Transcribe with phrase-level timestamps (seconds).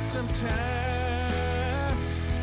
[0.00, 1.98] some time.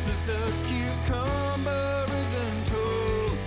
[0.06, 0.36] This a
[0.68, 3.38] cucumber isn't told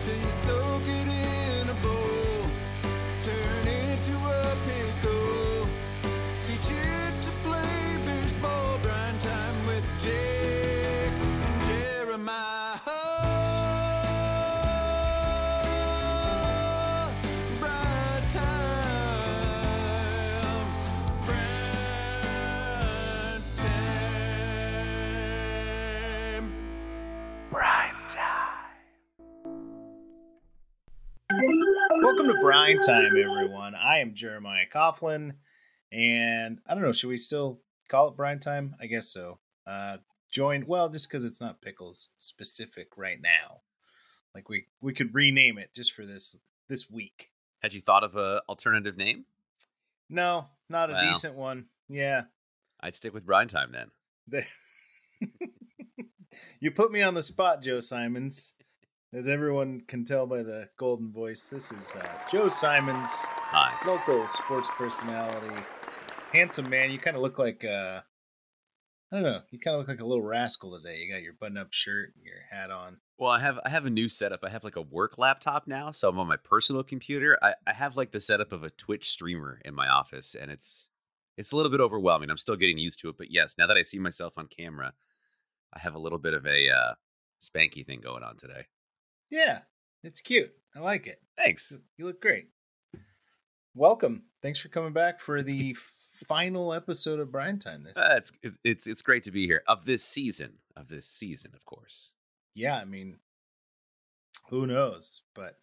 [0.00, 1.21] till you soak it in
[32.42, 33.76] Brine Time, everyone.
[33.76, 35.34] I am Jeremiah Coughlin,
[35.92, 38.74] and I don't know, should we still call it Brine Time?
[38.80, 39.38] I guess so.
[39.64, 43.60] Uh, joined, well, just because it's not pickles specific right now.
[44.34, 46.36] Like we we could rename it just for this
[46.68, 47.28] this week.
[47.62, 49.26] Had you thought of a alternative name?
[50.10, 51.02] No, not a Wow.
[51.08, 51.66] decent one.
[51.88, 52.22] Yeah,
[52.80, 53.90] I'd stick with Brine Time then.
[54.26, 54.46] there.
[56.60, 58.56] you put me on the spot, Joe Simons.
[59.14, 63.26] As everyone can tell by the golden voice, this is uh, Joe Simons.
[63.30, 63.74] Hi.
[63.86, 65.62] local sports personality,
[66.32, 66.90] handsome man.
[66.90, 68.00] You kind of look like uh,
[69.12, 69.40] I don't know.
[69.50, 71.00] You kind of look like a little rascal today.
[71.00, 72.96] You got your button-up shirt, your hat on.
[73.18, 74.40] Well, I have I have a new setup.
[74.44, 77.36] I have like a work laptop now, so I'm on my personal computer.
[77.42, 80.88] I, I have like the setup of a Twitch streamer in my office, and it's
[81.36, 82.30] it's a little bit overwhelming.
[82.30, 84.94] I'm still getting used to it, but yes, now that I see myself on camera,
[85.70, 86.94] I have a little bit of a uh,
[87.42, 88.68] spanky thing going on today.
[89.32, 89.60] Yeah,
[90.04, 90.52] it's cute.
[90.76, 91.22] I like it.
[91.38, 91.74] Thanks.
[91.96, 92.48] You look great.
[93.74, 94.24] Welcome.
[94.42, 95.86] Thanks for coming back for the it's-
[96.26, 97.82] final episode of Brine Time.
[97.82, 101.52] This, Uh, it's it's it's great to be here of this season of this season,
[101.54, 102.10] of course.
[102.54, 102.76] yeah.
[102.76, 103.18] I mean,
[104.50, 105.22] who knows?
[105.34, 105.58] But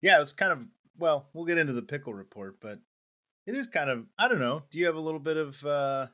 [0.00, 0.60] yeah, it was kind of
[0.98, 1.28] well.
[1.34, 2.80] We'll get into the pickle report, but
[3.46, 4.62] it is kind of I don't know.
[4.70, 6.06] Do you have a little bit of uh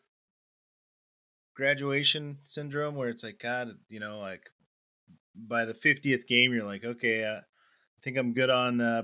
[1.55, 4.51] graduation syndrome where it's like God, you know, like
[5.35, 9.03] by the fiftieth game, you're like, okay, uh, I think I'm good on uh,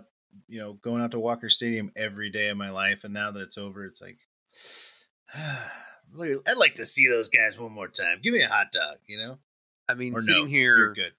[0.48, 3.40] you know going out to Walker Stadium every day of my life, and now that
[3.40, 4.18] it's over, it's like.
[6.20, 8.20] I'd like to see those guys one more time.
[8.22, 9.38] Give me a hot dog, you know.
[9.88, 11.12] I mean, Or sitting no, here, good.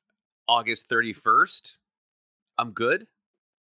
[0.47, 1.75] August 31st,
[2.57, 3.07] I'm good.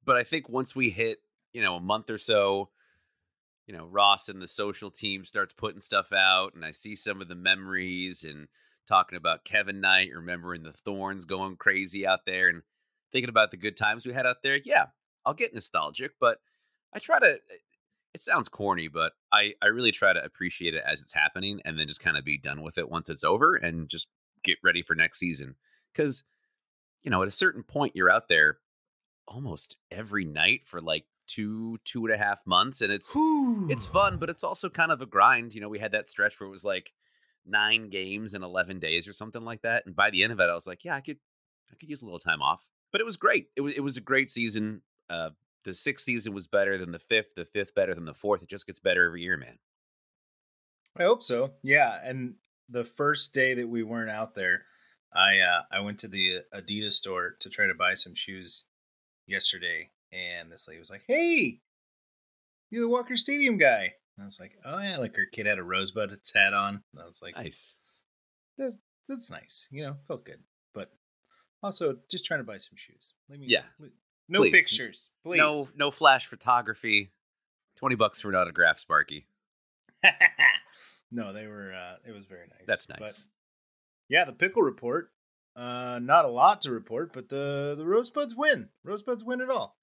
[0.04, 1.18] But I think once we hit,
[1.52, 2.70] you know, a month or so,
[3.66, 7.20] you know, Ross and the social team starts putting stuff out, and I see some
[7.20, 8.48] of the memories and
[8.90, 12.62] talking about Kevin Knight, remembering the Thorns going crazy out there and
[13.12, 14.58] thinking about the good times we had out there.
[14.64, 14.86] Yeah,
[15.24, 16.38] I'll get nostalgic, but
[16.92, 17.34] I try to.
[17.34, 17.56] Eh,
[18.12, 21.78] it sounds corny, but I, I really try to appreciate it as it's happening and
[21.78, 24.08] then just kind of be done with it once it's over and just
[24.42, 25.54] get ready for next season.
[25.92, 26.24] Because
[27.02, 28.58] you know, at a certain point, you're out there
[29.28, 33.14] almost every night for like two, two and a half months, and it's
[33.70, 35.54] it's fun, but it's also kind of a grind.
[35.54, 36.92] You know, we had that stretch where it was like
[37.46, 40.50] nine games in eleven days or something like that, and by the end of it,
[40.50, 41.18] I was like, yeah, I could,
[41.70, 42.66] I could use a little time off.
[42.92, 43.46] But it was great.
[43.56, 44.82] It was it was a great season.
[45.08, 45.30] Uh,
[45.64, 47.34] the sixth season was better than the fifth.
[47.36, 48.42] The fifth better than the fourth.
[48.42, 49.58] It just gets better every year, man.
[50.96, 51.52] I hope so.
[51.62, 52.34] Yeah, and
[52.68, 54.64] the first day that we weren't out there,
[55.14, 58.64] I uh, I went to the Adidas store to try to buy some shoes
[59.26, 61.60] yesterday, and this lady was like, "Hey,
[62.70, 65.58] you're the Walker Stadium guy." And I was like, "Oh yeah," like her kid had
[65.58, 66.82] a rosebud its hat on.
[66.92, 67.78] And I was like, Nice.
[68.58, 68.76] that,
[69.08, 70.42] "That's nice," you know, felt good.
[70.74, 70.92] But
[71.62, 73.14] also, just trying to buy some shoes.
[73.30, 73.64] Let me, Yeah.
[73.78, 73.92] let-
[74.28, 74.52] no Please.
[74.52, 75.38] pictures, please.
[75.38, 77.12] No, no flash photography.
[77.76, 79.26] Twenty bucks for an autograph, Sparky.
[81.10, 81.72] no, they were.
[81.72, 82.66] uh It was very nice.
[82.66, 83.26] That's But- nice.
[84.10, 85.12] Yeah, the pickle report.
[85.56, 88.68] Uh, not a lot to report, but the the Rosebuds win.
[88.84, 89.78] Rosebuds win it all.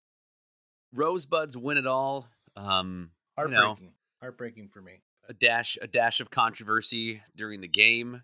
[0.94, 2.28] Rosebuds win it all.
[2.56, 3.78] Um, you know,
[4.22, 4.70] Heartbreaking.
[4.70, 5.02] For me.
[5.30, 8.24] a dash, a dash of controversy during the game.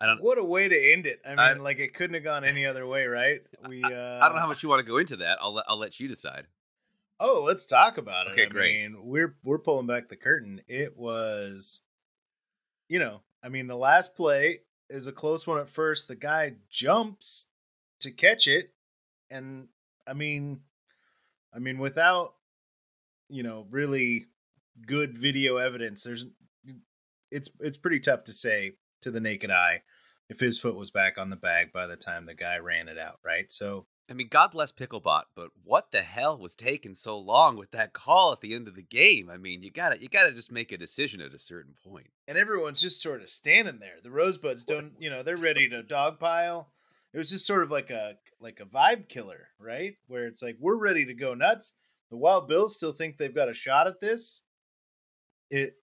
[0.00, 1.20] I don't, What a way to end it.
[1.24, 3.40] I mean, I- like it couldn't have gone any other way, right?
[3.68, 3.82] We.
[3.82, 5.38] Uh, I don't know how much you want to go into that.
[5.40, 6.46] I'll let, I'll let you decide.
[7.18, 8.32] Oh, let's talk about it.
[8.32, 8.74] Okay, I great.
[8.74, 10.60] mean, we're we're pulling back the curtain.
[10.68, 11.80] It was,
[12.90, 14.60] you know, I mean, the last play
[14.90, 16.08] is a close one at first.
[16.08, 17.46] The guy jumps
[18.00, 18.70] to catch it,
[19.30, 19.68] and
[20.06, 20.60] I mean,
[21.54, 22.34] I mean, without
[23.30, 24.26] you know really
[24.86, 26.26] good video evidence, there's
[27.30, 29.82] it's it's pretty tough to say to the naked eye
[30.28, 32.98] if his foot was back on the bag by the time the guy ran it
[32.98, 33.50] out, right?
[33.50, 37.72] So I mean, God bless Picklebot, but what the hell was taking so long with
[37.72, 39.28] that call at the end of the game?
[39.28, 42.08] I mean, you gotta you gotta just make a decision at a certain point.
[42.28, 43.96] and everyone's just sort of standing there.
[44.02, 46.66] The Rosebuds don't, you know, they're ready to dogpile.
[47.12, 49.94] It was just sort of like a like a vibe killer, right?
[50.06, 51.72] Where it's like we're ready to go nuts.
[52.10, 54.42] The Wild Bills still think they've got a shot at this.
[55.50, 55.74] It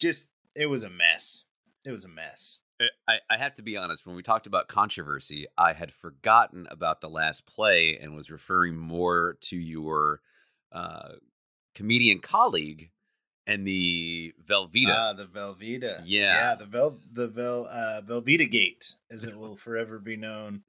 [0.00, 1.44] just it was a mess.
[1.84, 2.60] it was a mess.
[2.80, 6.66] Uh, I, I have to be honest, when we talked about controversy, I had forgotten
[6.70, 10.20] about the last play and was referring more to your
[10.72, 11.12] uh,
[11.74, 12.90] comedian colleague
[13.46, 14.94] and the Velveeta.
[14.94, 16.02] Ah, the Velveeta.
[16.04, 16.50] Yeah.
[16.50, 20.62] yeah, the Vel the Vel uh, Velveeta Gate, as it will forever be known.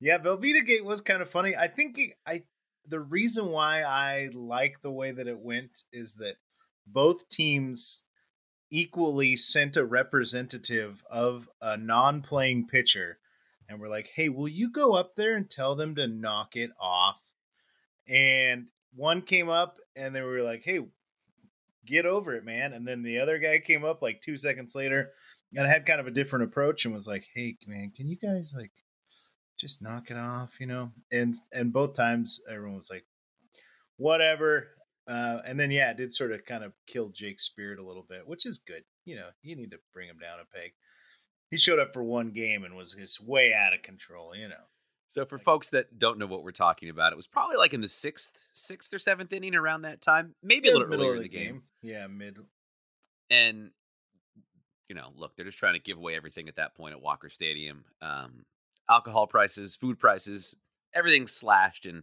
[0.00, 1.54] Yeah, Velveeta Gate was kind of funny.
[1.56, 2.44] I think it, I
[2.86, 6.36] the reason why I like the way that it went is that
[6.92, 8.04] both teams
[8.70, 13.18] equally sent a representative of a non-playing pitcher
[13.68, 16.70] and we're like, "Hey, will you go up there and tell them to knock it
[16.80, 17.20] off?"
[18.08, 20.80] And one came up and they were like, "Hey,
[21.84, 25.12] get over it, man." And then the other guy came up like 2 seconds later
[25.54, 28.54] and had kind of a different approach and was like, "Hey, man, can you guys
[28.56, 28.72] like
[29.58, 33.06] just knock it off, you know?" And and both times everyone was like,
[33.96, 34.77] "Whatever."
[35.08, 38.04] Uh, and then yeah, it did sort of kind of kill Jake's spirit a little
[38.08, 38.82] bit, which is good.
[39.06, 40.72] You know, you need to bring him down a peg.
[41.50, 44.36] He showed up for one game and was just way out of control.
[44.36, 44.54] You know.
[45.06, 47.80] So for folks that don't know what we're talking about, it was probably like in
[47.80, 51.28] the sixth, sixth or seventh inning around that time, maybe a little earlier in the
[51.28, 51.62] game.
[51.82, 52.36] Yeah, mid.
[53.30, 53.70] And
[54.88, 57.30] you know, look, they're just trying to give away everything at that point at Walker
[57.30, 57.84] Stadium.
[58.02, 58.44] Um,
[58.88, 60.56] alcohol prices, food prices,
[60.94, 62.02] everything slashed, and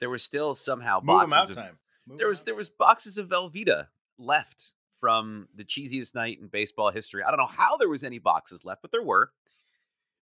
[0.00, 1.78] there was still somehow boxes out of time.
[2.06, 3.88] There was there was boxes of Velveeta
[4.18, 7.22] left from the cheesiest night in baseball history.
[7.22, 9.32] I don't know how there was any boxes left, but there were.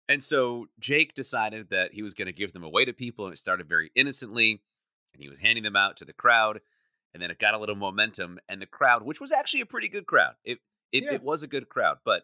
[0.09, 3.33] And so Jake decided that he was going to give them away to people, and
[3.33, 4.61] it started very innocently,
[5.13, 6.61] and he was handing them out to the crowd,
[7.13, 9.89] and then it got a little momentum, and the crowd, which was actually a pretty
[9.89, 10.59] good crowd, it
[10.93, 11.13] it, Yeah.
[11.15, 12.23] it was a good crowd, but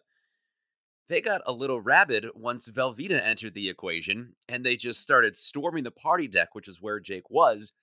[1.08, 5.84] they got a little rabid once Velveeta entered the equation, and they just started storming
[5.84, 7.74] the party deck, which is where Jake was.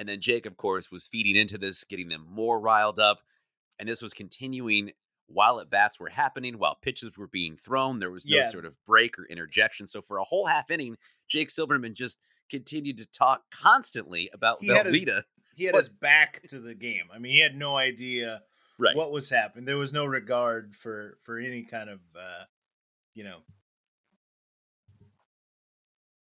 [0.00, 3.18] And then Jake, of course, was feeding into this, getting them more riled up.
[3.78, 4.92] And this was continuing
[5.26, 7.98] while at bats were happening, while pitches were being thrown.
[7.98, 8.44] There was no Yeah.
[8.44, 9.86] sort of break or interjection.
[9.86, 10.96] So for a whole half inning,
[11.28, 12.18] Jake Silverman just
[12.50, 15.02] continued to talk constantly about He had his-
[15.54, 17.10] He had his back to the game.
[17.12, 18.42] I mean, he had no idea
[18.78, 18.96] Right.
[18.96, 19.66] what was happening.
[19.66, 22.44] There was no regard for for any kind of uh,
[23.12, 23.44] you know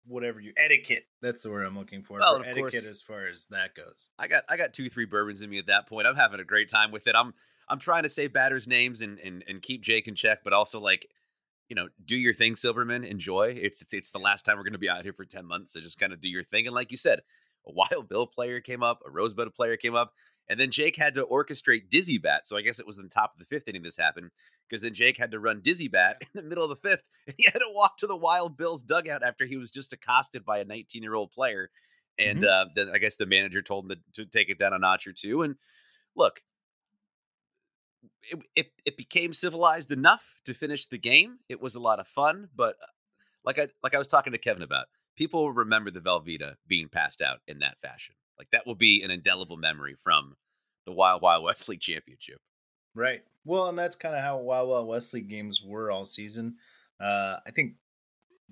[0.08, 1.06] whatever you etiquette.
[1.22, 2.20] That's the word I'm looking for.
[2.20, 2.86] Well, for etiquette course.
[2.86, 4.10] as far as that goes.
[4.18, 6.08] I got I got two three bourbons in me at that point.
[6.08, 7.16] I'm having a great time with it.
[7.16, 7.34] I'm
[7.68, 10.80] I'm trying to say batters' names and and and keep Jake in check, but also
[10.80, 11.08] like
[11.70, 13.04] you know do your thing, Silverman.
[13.04, 13.58] Enjoy.
[13.60, 15.82] It's it's the last time we're going to be out here for ten months, so
[15.82, 16.68] just kind of do your thing.
[16.68, 17.22] And like you said,
[17.68, 20.14] a Wild Bill player came up, a Rosebud player came up,
[20.50, 22.46] and then Jake had to orchestrate Dizzy Bat.
[22.46, 24.32] So I guess it was in the top of the fifth inning this happened
[24.68, 27.36] because then Jake had to run Dizzy Bat in the middle of the fifth, and
[27.38, 30.60] he had to walk to the Wild Bills dugout after he was just accosted by
[30.60, 31.70] a 19 year old player.
[32.18, 34.80] And uh, then I guess the manager told him to, to take it down a
[34.80, 35.42] notch or two.
[35.42, 35.56] And
[36.16, 36.40] look,
[38.32, 41.40] it, it it became civilized enough to finish the game.
[41.50, 42.88] It was a lot of fun, but uh,
[43.44, 47.22] like I like I was talking to Kevin about, people remember the Velveeta being passed
[47.22, 48.16] out in that fashion.
[48.38, 50.36] Like that will be an indelible memory from
[50.86, 52.40] the Wild Wild West League Championship.
[52.94, 53.22] Right.
[53.44, 56.56] Well, and that's kind of how Wild Wild West League games were all season.
[57.00, 57.74] Uh, I think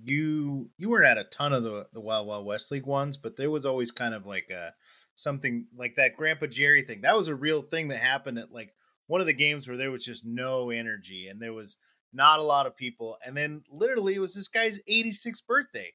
[0.02, 3.36] you you weren't at a ton of the the Wild Wild West League ones, but
[3.36, 4.74] there was always kind of like a
[5.16, 7.02] something like that Grandpa Jerry thing.
[7.02, 8.74] That was a real thing that happened at like
[9.08, 11.78] one of the games where there was just no energy and there was
[12.12, 15.94] not a lot of people, and then literally it was this guy's 86th birthday.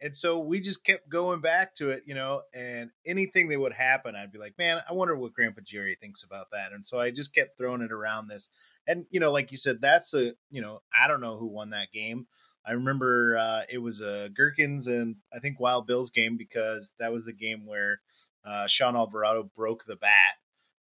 [0.00, 3.72] And so we just kept going back to it, you know, and anything that would
[3.72, 6.72] happen, I'd be like, man, I wonder what Grandpa Jerry thinks about that.
[6.72, 8.50] And so I just kept throwing it around this.
[8.86, 11.70] And, you know, like you said, that's a, you know, I don't know who won
[11.70, 12.26] that game.
[12.66, 17.12] I remember uh, it was a Gherkins and I think Wild Bills game because that
[17.12, 18.00] was the game where
[18.44, 20.10] uh, Sean Alvarado broke the bat.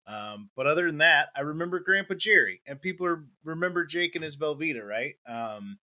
[0.07, 4.25] Um, but other than that, I remember Grandpa Jerry and people are, remember Jake and
[4.25, 5.15] his Velveeta, right?
[5.29, 5.79] Um,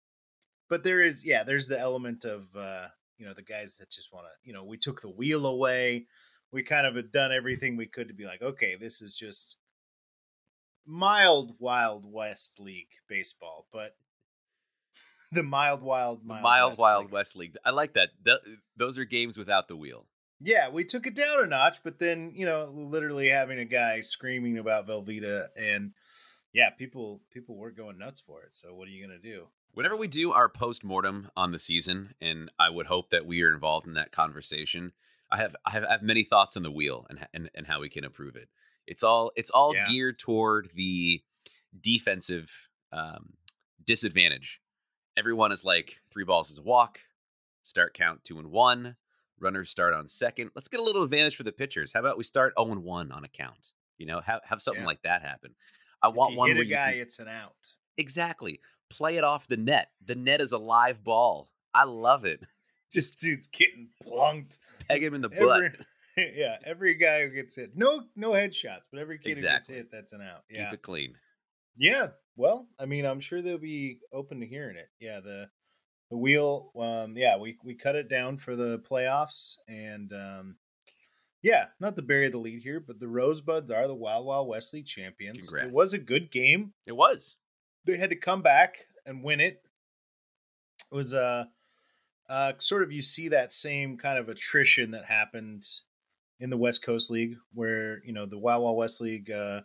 [0.70, 4.13] but there is, yeah, there's the element of, uh, you know, the guys that just
[4.13, 6.07] want to, you know, we took the wheel away.
[6.51, 9.57] We kind of had done everything we could to be like, okay, this is just
[10.86, 13.95] mild Wild West League baseball, but
[15.31, 17.12] the mild Wild Mild, Mild West Wild League.
[17.12, 17.57] West League.
[17.65, 18.10] I like that.
[18.24, 18.39] Th-
[18.77, 20.05] those are games without the wheel.
[20.41, 24.01] Yeah, we took it down a notch, but then you know, literally having a guy
[24.01, 25.93] screaming about Velveeta, and
[26.53, 28.53] yeah, people people were going nuts for it.
[28.53, 29.48] So what are you gonna do?
[29.75, 33.41] Whenever we do our post mortem on the season, and I would hope that we
[33.44, 34.94] are involved in that conversation,
[35.29, 37.82] I have I have, I have many thoughts on the wheel and, and and how
[37.82, 38.48] we can improve it.
[38.88, 39.86] It's all it's all Yeah.
[39.88, 41.22] geared toward the
[41.79, 43.34] defensive um,
[43.86, 44.62] disadvantage.
[45.17, 47.00] Everyone is like three balls is a walk,
[47.63, 48.96] start count two and one,
[49.39, 50.51] runners start on second.
[50.55, 51.91] Let's get a little advantage for the pitchers.
[51.94, 53.72] How about we start zero and one on a count?
[53.98, 54.88] You know, have have something Yeah.
[54.88, 55.53] like that happen.
[56.01, 57.74] I want if you one hit where a guy, can- it's an out.
[57.98, 58.60] Exactly.
[58.89, 59.89] Play it off the net.
[60.05, 61.49] The net is a live ball.
[61.73, 62.41] I love it.
[62.93, 64.59] Just dude's getting plunked.
[64.87, 65.71] Peg him in the butt.
[66.17, 67.75] Yeah, every guy who gets hit.
[67.75, 69.75] No no headshots, but every kid Exactly.
[69.75, 70.43] who gets hit, that's an out.
[70.49, 70.69] Yeah.
[70.69, 71.13] Keep it clean.
[71.75, 72.07] Yeah.
[72.37, 74.87] Well, I mean, I'm sure they'll be open to hearing it.
[75.01, 75.49] Yeah, the
[76.09, 80.55] the wheel um yeah, we we cut it down for the playoffs and um
[81.41, 84.73] yeah, not to bury the lead here, but the Rosebuds are the Wild Wild West
[84.73, 85.51] League champions.
[85.53, 86.71] It was a good game.
[86.85, 87.35] It was.
[87.85, 89.61] They had to come back and win it.
[90.91, 91.45] It was uh
[92.29, 95.63] uh sort of you see that same kind of attrition that happened
[96.39, 99.61] in the West Coast League where, you know, the Wild Wild West League uh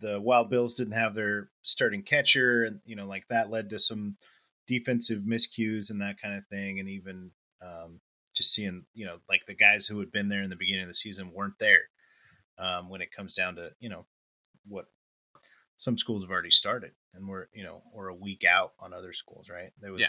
[0.00, 3.78] the Wild Bills didn't have their starting catcher, and you know, like that led to
[3.78, 4.16] some
[4.66, 7.30] defensive miscues and that kind of thing, and even
[7.62, 8.00] um,
[8.34, 10.88] just seeing, you know, like the guys who had been there in the beginning of
[10.88, 11.82] the season weren't there
[12.58, 14.04] um, when it comes down to, you know,
[14.68, 14.86] what
[15.76, 19.12] some schools have already started, and we're, you know, or a week out on other
[19.12, 19.72] schools, right?
[19.80, 20.08] There was Yeah.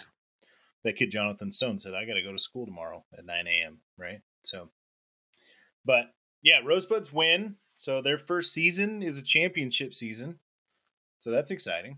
[0.83, 3.79] that kid Jonathan Stone said, "I got to go to school tomorrow at 9 a.m."
[3.97, 4.69] Right, so,
[5.85, 7.55] but yeah, Rosebuds win.
[7.75, 10.39] So their first season is a championship season.
[11.19, 11.97] So that's exciting.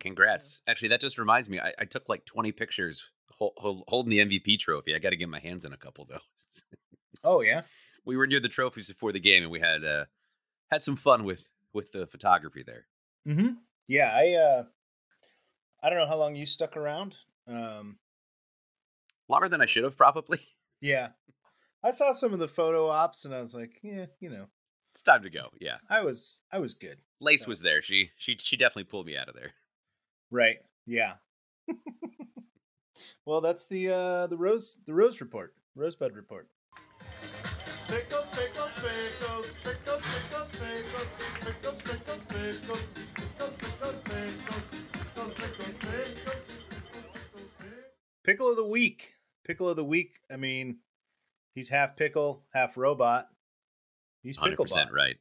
[0.00, 0.60] Congrats.
[0.66, 1.60] Actually, that just reminds me.
[1.60, 4.94] I, I took like 20 pictures hol- hol- holding the MVP trophy.
[4.94, 6.18] I got to get my hands on a couple though.
[7.22, 7.62] Oh yeah.
[8.04, 10.04] we were near the trophies before the game, and we had uh,
[10.70, 12.86] had some fun with with the photography there.
[13.26, 13.52] Mm-hmm.
[13.88, 14.64] Yeah, I uh
[15.82, 17.14] I don't know how long you stuck around.
[17.48, 17.98] Um
[19.28, 20.38] Longer than I should have, probably.
[20.80, 21.08] yeah.
[21.82, 24.46] I saw some of the photo ops and I was like, yeah, you know,
[24.92, 25.48] It's time to go.
[25.60, 26.98] Yeah, I was I was good.
[27.20, 27.82] Lace So- was there.
[27.82, 29.52] She she she definitely pulled me out of there.
[30.30, 30.56] Right.
[30.86, 31.14] Yeah.
[33.26, 35.54] well, that's the uh the rose the rose report.
[35.76, 36.48] Rosebud report.
[37.88, 41.08] Pickles, pickles, pickles, pickles, pickles, pickles,
[41.42, 42.80] pickles, pickles, pickles, pickles,
[43.38, 43.73] pickles,
[48.24, 49.12] Pickle of the week.
[49.46, 50.12] Pickle of the week.
[50.30, 50.78] I mean,
[51.54, 53.28] he's half pickle, half robot.
[54.22, 54.90] He's Picklebot.
[54.90, 55.16] right.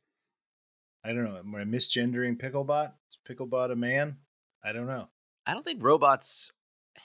[1.04, 1.38] I don't know.
[1.38, 2.94] Am I misgendering Picklebot?
[3.10, 4.18] Is Picklebot a man?
[4.64, 5.10] I don't know.
[5.46, 6.54] I don't think robots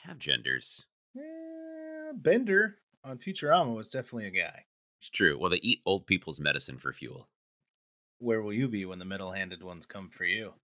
[0.05, 0.87] have genders.
[1.17, 4.67] Eh, Bender on Futurama was definitely a guy.
[5.01, 5.37] It's true.
[5.37, 7.29] Well, they eat old people's medicine for fuel.
[8.21, 10.55] Where will you be when the metal-handed ones come for you?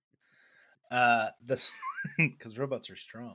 [0.94, 1.74] Uh, this
[2.16, 3.34] because robots are strong.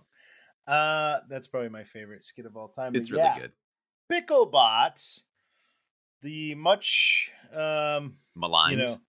[0.65, 2.95] Uh, that's probably my favorite skit of all time.
[2.95, 3.51] It's really yeah, good.
[4.09, 5.23] Picklebots,
[6.21, 8.79] the much um, Maligned.
[8.79, 9.01] you know,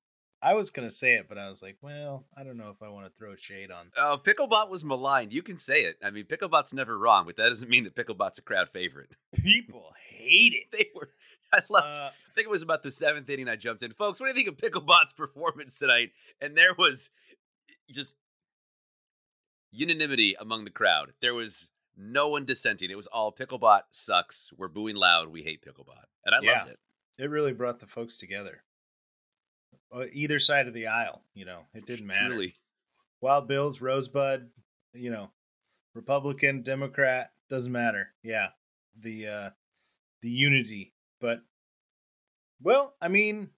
[0.43, 2.89] I was gonna say it, but I was like, well, I don't know if I
[2.89, 3.93] want to throw shade on.
[3.97, 5.33] Oh, Picklebot was maligned.
[5.33, 5.97] You can say it.
[6.03, 9.11] I mean, Picklebot's never wrong, but that doesn't mean that Picklebot's a crowd favorite.
[9.33, 10.73] People hate it.
[10.73, 11.11] They were.
[11.53, 11.99] I loved.
[11.99, 13.49] Uh, I think it was about the seventh inning.
[13.49, 14.19] I jumped in, folks.
[14.19, 16.11] What do you think of Picklebot's performance tonight?
[16.41, 17.11] And there was
[17.93, 18.15] just
[19.73, 21.13] unanimity among the crowd.
[21.21, 22.91] There was no one dissenting.
[22.91, 24.53] It was all Picklebot sucks.
[24.57, 25.29] We're booing loud.
[25.29, 26.59] We hate Picklebot, and I Yeah.
[26.61, 26.79] loved it.
[27.19, 28.65] it really brought the folks together.
[30.13, 32.29] Either side of the aisle, you know, it didn't matter.
[32.29, 32.57] Truly,
[33.21, 34.51] Wild Bills, Rosebud,
[34.95, 35.31] you know,
[35.95, 38.15] Republican, Democrat, doesn't matter.
[38.23, 38.51] Yeah.
[38.97, 39.51] The uh
[40.23, 40.95] the unity.
[41.21, 41.43] But
[42.63, 43.51] well, I mean,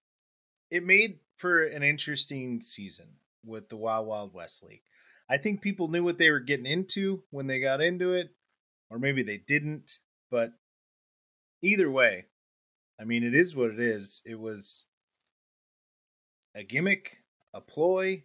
[0.71, 4.83] it made for an interesting season with the Wild Wild West League.
[5.29, 8.29] I think people knew what they were getting into when they got into it,
[8.89, 9.99] or maybe they didn't,
[10.29, 10.53] but
[11.61, 12.25] either way,
[12.99, 14.21] I mean it is what it is.
[14.25, 14.85] It was
[16.55, 18.23] a gimmick, a ploy,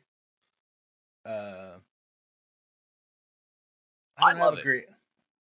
[1.24, 1.78] uh
[4.20, 4.60] I how love it.
[4.60, 4.86] agree-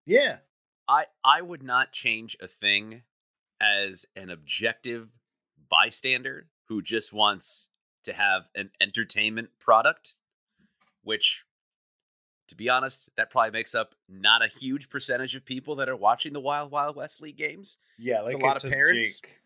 [0.06, 0.40] Yeah.
[0.88, 3.04] I I would not change a thing
[3.60, 5.10] as an objective
[5.70, 7.68] bystander who just wants
[8.04, 10.16] to have an entertainment product,
[11.02, 11.44] which
[12.48, 15.96] to be honest, that probably makes up not a huge percentage of people that are
[15.96, 17.78] watching the Wild Wild West League games.
[17.98, 19.20] Yeah, like a lot of parents.
[19.20, 19.40] Jake.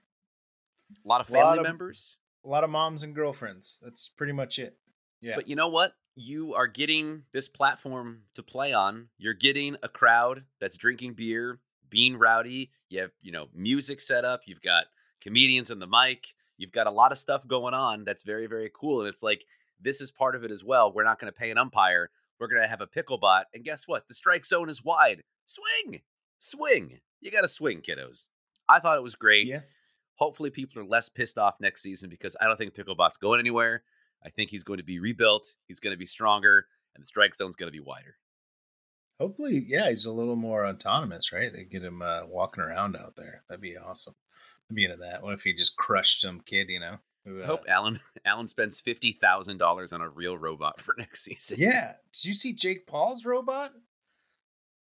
[1.06, 2.18] A lot of Lot family of- members.
[2.44, 3.80] a lot of moms and girlfriends.
[3.82, 4.78] That's pretty much it.
[5.22, 5.36] Yeah.
[5.36, 5.94] But you know what?
[6.16, 9.08] You are getting this platform to play on.
[9.18, 12.72] You're getting a crowd that's drinking beer, being rowdy.
[12.90, 14.42] You have, you know, music set up.
[14.46, 14.86] You've got
[15.22, 16.28] comedians on the mic.
[16.58, 19.00] You've got a lot of stuff going on that's very, very cool.
[19.00, 19.46] And it's like,
[19.80, 20.92] this is part of it as well.
[20.92, 22.10] We're not going to pay an umpire.
[22.42, 23.46] We're going to have a pickle bot.
[23.54, 24.08] And guess what?
[24.08, 25.22] The strike zone is wide.
[25.46, 26.02] Swing,
[26.40, 27.00] swing.
[27.20, 28.26] You got to swing, kiddos.
[28.68, 29.46] I thought it was great.
[29.46, 29.60] yeah.
[30.16, 33.84] Hopefully, people are less pissed off next season because I don't think Picklebot's going anywhere.
[34.26, 35.54] I think he's going to be rebuilt.
[35.68, 38.18] He's going to be stronger, and the strike zone's going to be wider.
[39.20, 41.52] Hopefully, yeah, he's a little more autonomous, right?
[41.54, 43.44] They get him uh, walking around out there.
[43.48, 44.16] That'd be awesome.
[44.70, 45.22] I'd be into that.
[45.22, 46.98] What if he just crushed some kid, you know?
[47.26, 51.58] I hope Alan Alan spends fifty thousand dollars on a real robot for next season.
[51.60, 51.94] yeah.
[52.14, 53.72] Did you see Jake Paul's robot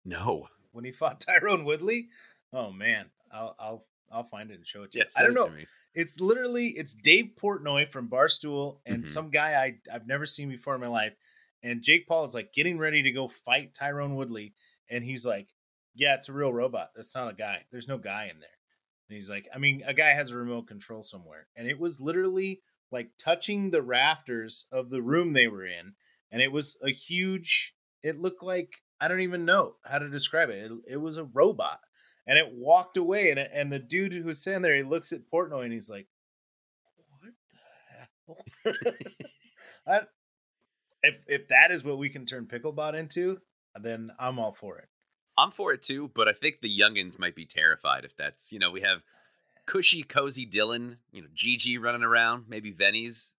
[0.05, 0.49] No.
[0.73, 2.09] when he fought Tyron Woodley?
[2.53, 5.05] Oh man, I'll I'll I'll find it and show it to you.
[5.05, 5.17] Yes.
[5.21, 5.51] I don't know.
[5.95, 9.09] It's literally it's Dave Portnoy from Barstool and Mhm.
[9.09, 11.15] some guy I I've never seen before in my life.
[11.63, 14.55] And Jake Paul is like getting ready to go fight Tyron Woodley,
[14.89, 15.49] and he's like,
[15.95, 16.91] "Yeah, it's a real robot.
[16.95, 17.65] That's not a guy.
[17.73, 18.49] There's no guy in there."
[19.09, 22.01] And he's like, "I mean, a guy has a remote control somewhere." And it was
[22.01, 25.95] literally like touching the rafters of the room they were in,
[26.31, 27.75] and it was a huge.
[28.03, 30.71] It looked like I don't even know how to describe it.
[30.71, 31.81] It, it was a robot,
[32.27, 33.31] and it walked away.
[33.31, 36.07] And and the dude who was standing there, he looks at Portnoy and he's like,
[37.07, 38.95] "What the hell?"
[39.87, 40.01] I,
[41.03, 43.41] if if that is what we can turn Picklebot into,
[43.81, 44.89] then I'm all for it.
[45.39, 48.59] I'm for it too, but I think the youngins might be terrified if that's you
[48.59, 49.03] know we have
[49.67, 53.37] cushy, cozy Dylan, you know Gigi running around, maybe Venny's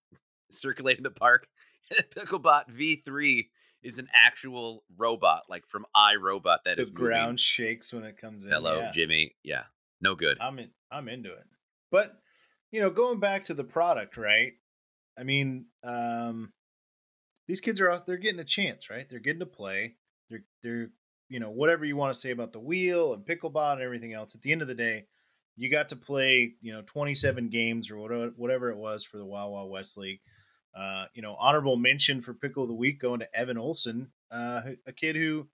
[0.50, 1.48] circulating the park.
[1.92, 3.48] And the Picklebot V3
[3.82, 7.04] is an actual robot, like from iRobot that The is moving.
[7.06, 8.52] ground shakes when it comes in.
[8.52, 8.92] Hello, yeah.
[8.92, 9.34] Jimmy.
[9.44, 9.64] Yeah,
[10.00, 10.38] no good.
[10.40, 11.46] I'm in, I'm into it.
[11.92, 12.16] But
[12.72, 14.54] you know, going back to the product, right?
[15.18, 16.54] I mean, um,
[17.48, 19.10] these kids are out, they're getting a chance, right?
[19.10, 19.96] They're getting to play.
[20.30, 20.90] They're they're
[21.30, 24.36] you know whatever you want to say about the wheel and picklebot and everything else.
[24.36, 25.06] At the end of the day,
[25.56, 29.26] you got to play you know 27 games or whatever whatever it was for the
[29.26, 30.20] Wild Wild West League.
[30.76, 34.62] Uh, you know, honorable mention for pickle of the week going to Evan Olson, uh,
[34.86, 35.48] a kid who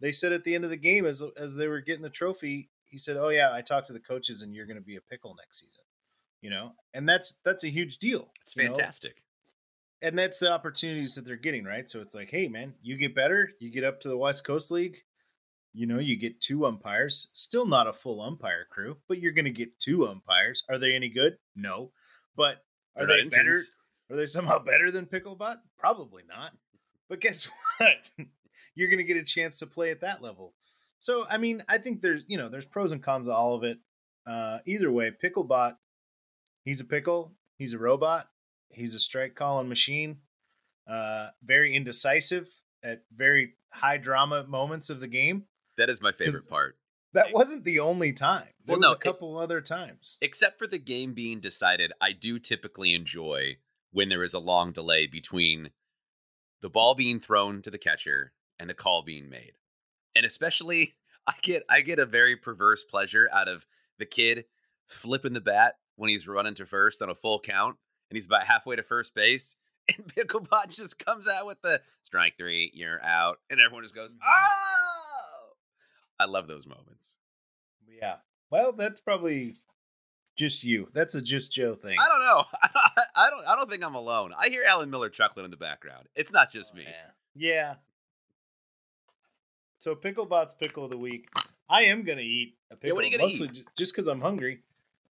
[0.00, 2.70] they said at the end of the game as as they were getting the trophy,
[2.86, 5.00] he said, "Oh yeah, I talked to the coaches, and you're going to be a
[5.00, 5.82] pickle next season."
[6.40, 8.28] You know, and that's that's a huge deal.
[8.40, 8.74] It's you know?
[8.74, 9.22] fantastic.
[10.02, 11.88] and that's the opportunities that they're getting, right?
[11.88, 14.70] So it's like, hey, man, you get better, you get up to the West Coast
[14.72, 14.98] League,
[15.74, 19.46] you know, you get two umpires, still not a full umpire crew, but you're going
[19.46, 20.64] to get two umpires.
[20.68, 21.38] Are they any good?
[21.56, 21.92] No,
[22.36, 22.58] but
[22.96, 23.56] are They're they not better?
[24.10, 25.56] Are they somehow better than Picklebot?
[25.78, 26.52] Probably not.
[27.08, 27.48] But guess
[27.78, 28.10] what?
[28.74, 30.54] You're going to get a chance to play at that level.
[30.98, 33.64] So, I mean, I think there's, you know, there's pros and cons of all of
[33.64, 33.78] it.
[34.26, 35.74] Uh, either way, Picklebot,
[36.64, 38.28] he's a pickle, he's a robot,
[38.70, 40.18] he's a strike calling machine,
[40.88, 42.48] uh, very indecisive
[42.84, 45.44] at very high drama moments of the game.
[45.82, 46.76] That is my favorite part.
[47.12, 48.46] That wasn't the only time.
[48.64, 50.16] There Well, was no, a it- couple other times.
[50.22, 53.56] Except for the game being decided, I do typically enjoy
[53.90, 55.70] when there is a long delay between
[56.60, 59.54] the ball being thrown to the catcher and the call being made.
[60.14, 60.94] And especially
[61.26, 63.66] I get I get a very perverse pleasure out of
[63.98, 64.44] the kid
[64.86, 67.76] flipping the bat when he's running to first on a full count
[68.10, 69.56] and he's about halfway to first base
[69.96, 74.12] and Picklebot just comes out with the strike 3, you're out and everyone just goes,
[74.14, 74.18] Mhm.
[76.22, 77.16] "Oh!" I love those moments.
[77.88, 78.16] Yeah.
[78.50, 79.56] Well, that's probably
[80.36, 80.88] just you.
[80.94, 81.96] That's a just Joe thing.
[82.00, 82.44] I don't know.
[83.16, 83.44] I don't.
[83.46, 84.32] I don't think I'm alone.
[84.38, 86.08] I hear Alan Miller chuckling in the background.
[86.14, 86.84] It's not just Oh, me.
[86.84, 86.94] man.
[87.34, 87.74] Yeah.
[89.78, 91.28] So Picklebot's pickle of the week.
[91.68, 92.88] I am gonna eat a pickle.
[92.88, 94.60] Yeah, what are you gonna mostly ju- just because I'm hungry.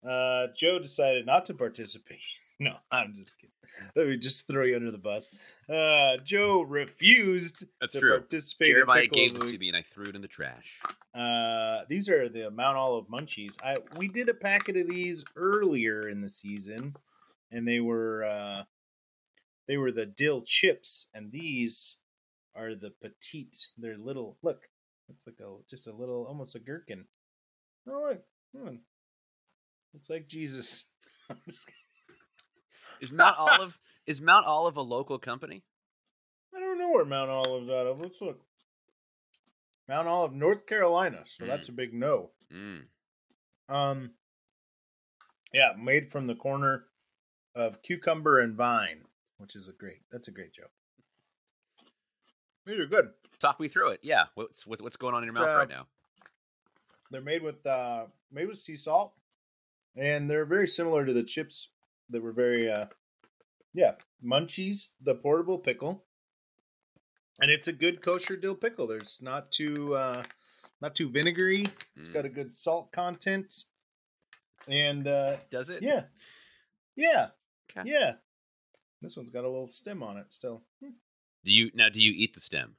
[0.07, 2.19] Uh, Joe decided not to participate.
[2.59, 3.50] No, I'm just kidding.
[3.95, 5.29] Let me just throw you under the bus.
[5.69, 8.17] Uh, Joe refused That's to true.
[8.19, 8.69] participate.
[8.69, 10.79] in Jeremiah Pickle gave them to me, and I threw it in the trash.
[11.15, 13.55] Uh, these are the Mount Olive Munchies.
[13.63, 16.95] I we did a packet of these earlier in the season,
[17.51, 18.63] and they were uh,
[19.67, 21.99] they were the dill chips, and these
[22.55, 23.55] are the petite.
[23.77, 24.37] They're little.
[24.43, 24.67] Look,
[25.09, 27.05] it's like a just a little, almost a gherkin.
[27.89, 28.13] Oh
[28.53, 28.75] look,
[29.93, 30.91] looks like Jesus.
[33.01, 33.17] I'm just kidding.
[33.17, 35.63] Is Mount Olive is Mount Olive a local company?
[36.55, 37.99] I don't know where Mount Olive's out of.
[37.99, 38.39] Let's look.
[39.87, 41.23] Mount Olive, North Carolina.
[41.25, 41.49] So Hmm.
[41.49, 42.31] that's a big no.
[42.53, 42.83] Mm.
[43.69, 44.11] Um,
[45.53, 46.85] yeah, made from the corner
[47.55, 49.01] of cucumber and vine,
[49.37, 50.01] which is a great.
[50.11, 50.71] That's a great joke.
[52.65, 53.09] These are good.
[53.39, 53.99] Talk me through it.
[54.03, 54.25] Yeah.
[54.35, 55.87] What's what's what's going on in your mouth Uh, right now?
[57.09, 59.13] They're made with uh, made with sea salt,
[59.95, 61.69] and they're very similar to the chips
[62.11, 62.85] that were very uh,
[63.73, 63.93] yeah,
[64.23, 66.03] Munchies, the portable pickle,
[67.39, 68.87] and it's a good kosher dill pickle.
[68.87, 70.23] There's not too uh,
[70.81, 71.65] not too vinegary.
[71.95, 72.13] It's Mm.
[72.13, 73.53] got a good salt content,
[74.67, 75.81] and uh, Does it?
[75.83, 76.03] yeah,
[76.95, 77.29] yeah.
[77.77, 77.89] Okay.
[77.89, 78.13] Yeah.
[79.01, 80.61] This one's got a little stem on it still.
[80.83, 80.91] Hmm.
[81.45, 81.89] Do you now?
[81.89, 82.75] Do you eat the stem?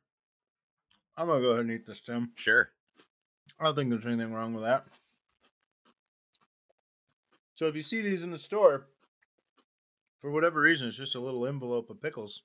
[1.17, 2.33] I'm gonna go ahead and eat the stem.
[2.37, 2.71] Sure.
[3.59, 4.87] I don't think there's anything wrong with that.
[7.55, 8.87] So if you see these in the store,
[10.23, 12.43] for whatever reason, it's just a little envelope of pickles.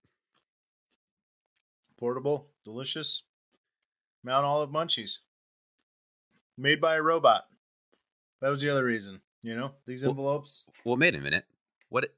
[1.97, 3.23] Portable, delicious.
[4.23, 5.19] Mount Olive Munchies.
[6.57, 7.45] Made by a robot.
[8.41, 9.21] That was the other reason.
[9.41, 11.45] You know, these Well- envelopes, Well, wait a minute.
[11.89, 12.13] What?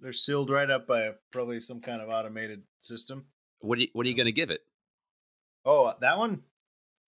[0.00, 3.26] They're sealed right up by probably some kind of automated system.
[3.60, 4.64] What are you, what are you going to give it?
[5.64, 6.44] Oh, that one?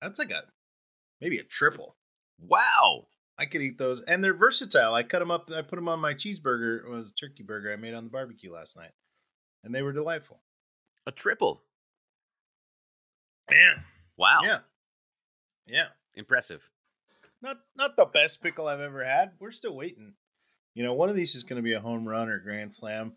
[0.00, 0.44] That's like a
[1.20, 1.96] maybe a triple.
[2.38, 3.09] Wow.
[3.38, 4.94] I could eat those, and they're versatile.
[4.94, 5.51] I cut them up.
[5.55, 6.85] I put them on my cheeseburger.
[6.85, 8.92] It was a turkey burger I made on the barbecue last night,
[9.64, 10.40] and they were delightful.
[11.07, 11.62] A triple.
[13.51, 13.75] Yeah,
[14.16, 14.40] Wow.
[14.42, 14.59] yeah,
[15.66, 15.87] yeah.
[16.14, 16.68] Impressive.
[17.42, 19.33] Not not the best pickle I've ever had.
[19.38, 20.14] We're still waiting.
[20.75, 23.12] You know, one of these is going to be a home run or grand slam.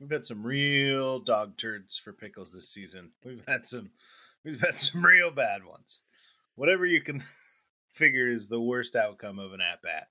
[0.00, 3.12] We've had some real dog turds for pickles this season.
[3.24, 3.90] We've had some
[4.44, 6.00] we've had some real bad ones.
[6.56, 7.22] Whatever you can
[7.96, 10.08] figure is the worst outcome of an at bat.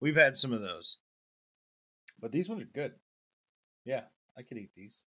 [0.00, 0.98] We've had some of those.
[2.20, 2.92] But these ones are good.
[3.84, 4.02] Yeah,
[4.36, 5.02] I could eat these.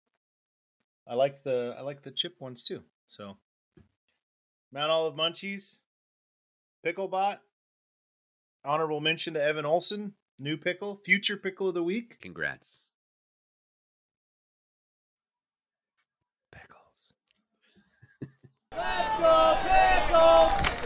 [1.07, 2.83] I like the I like the chip ones too.
[3.07, 3.37] So
[4.71, 5.77] Mount Olive Munchies,
[6.85, 7.37] Picklebot.
[8.65, 12.19] Honorable mention to Evan Olson, new pickle, future pickle of the week.
[12.19, 12.83] Congrats.
[16.51, 17.13] Pickles.
[18.75, 20.76] Let's go, Pickles.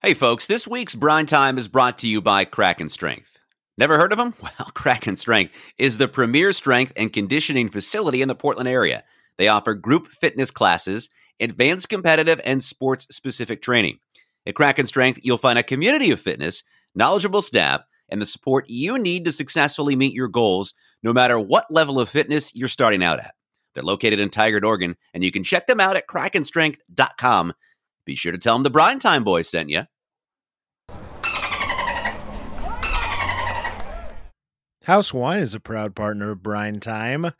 [0.00, 3.40] Hey, folks, this week's Brine Time is brought to you by Kraken Strength.
[3.76, 4.32] Never heard of them?
[4.40, 9.02] Well, Kraken Strength is the premier strength and conditioning facility in the Portland area.
[9.38, 13.98] They offer group fitness classes, advanced competitive, and sports specific training.
[14.46, 16.62] At Kraken Strength, you'll find a community of fitness,
[16.94, 21.72] knowledgeable staff, and the support you need to successfully meet your goals, no matter what
[21.72, 23.34] level of fitness you're starting out at.
[23.74, 27.52] They're located in Tigard, Oregon, and you can check them out at krakenstrength.com.
[28.08, 29.82] Be sure to tell them the Brine Time Boys sent you.
[34.84, 37.32] House Wine is a proud partner of Brine Time,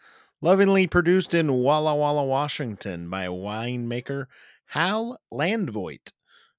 [0.43, 4.27] lovingly produced in Walla Walla, Washington by winemaker
[4.67, 6.13] Hal Landvoigt.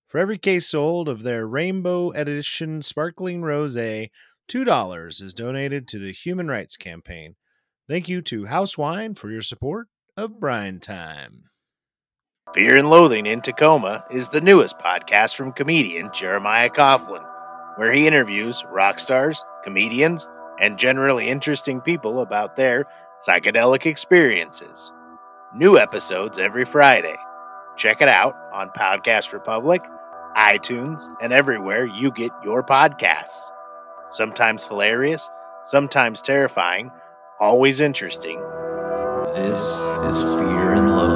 [0.08, 4.10] For every case sold of their Rainbow Edition Sparkling Rosé,
[4.50, 7.36] $2 is donated to the Human Rights Campaign.
[7.88, 11.49] Thank you to House Wine for your support of Brine Time.
[12.52, 17.24] Fear and Loathing in Tacoma is the newest podcast from comedian Jeremiah Coughlin,
[17.76, 20.28] where he interviews rock stars, comedians,
[20.60, 22.88] and generally interesting people about their
[23.22, 24.92] psychedelic experiences.
[25.54, 27.18] New episodes every Friday.
[27.78, 29.84] Check it out on Podcast Republic,
[30.36, 33.52] iTunes, and everywhere you get your podcasts.
[34.12, 35.30] Sometimes hilarious,
[35.66, 36.90] sometimes terrifying,
[37.40, 38.40] always interesting.
[39.36, 41.09] This is Fear and Loathing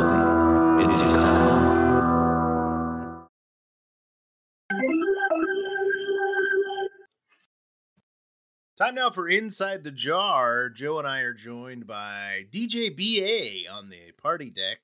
[8.76, 10.70] Time now for Inside the Jar.
[10.70, 14.80] Joe and I are joined by DJ BA on the party deck.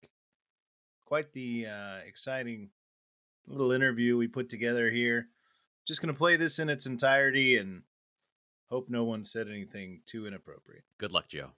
[1.03, 2.69] Quite the uh, exciting
[3.45, 5.27] little interview we put together here.
[5.85, 7.81] Just going to play this in its entirety and
[8.69, 10.83] hope no one said anything too inappropriate.
[10.97, 11.49] Good luck, Joe.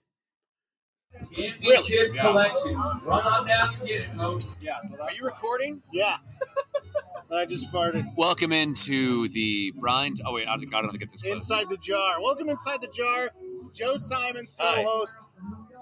[1.34, 2.74] Championship collection.
[3.04, 4.56] Run on down and get it, folks.
[4.60, 4.78] Yeah.
[5.00, 5.82] Are you recording?
[5.92, 6.16] Yeah.
[7.32, 8.04] I just farted.
[8.16, 10.14] Welcome into the Brine.
[10.26, 11.34] Oh wait, I don't, I don't get this close.
[11.34, 12.20] Inside the Jar.
[12.20, 13.30] Welcome Inside the Jar.
[13.74, 15.28] Joe Simons, co-host.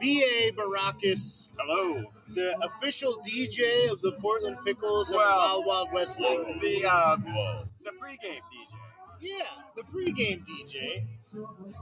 [0.01, 0.53] B.A.
[0.53, 2.05] Baracus, Hello.
[2.35, 6.61] the official DJ of the Portland Pickles and Well, Wild Wild West League.
[6.63, 7.17] The uh,
[7.85, 8.70] the pregame DJ.
[9.21, 9.45] Yeah,
[9.77, 11.05] the pregame DJ.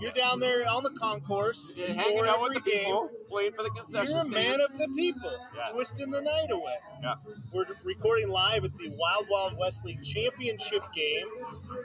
[0.01, 2.81] You're down there on the concourse You're hanging out with the game.
[2.85, 4.61] people, playing for the concession You're a man stand.
[4.63, 5.71] of the people, Yes.
[5.71, 6.75] twisting the night away.
[7.03, 7.15] Yeah.
[7.55, 11.29] We're recording live at the Wild Wild West League championship game.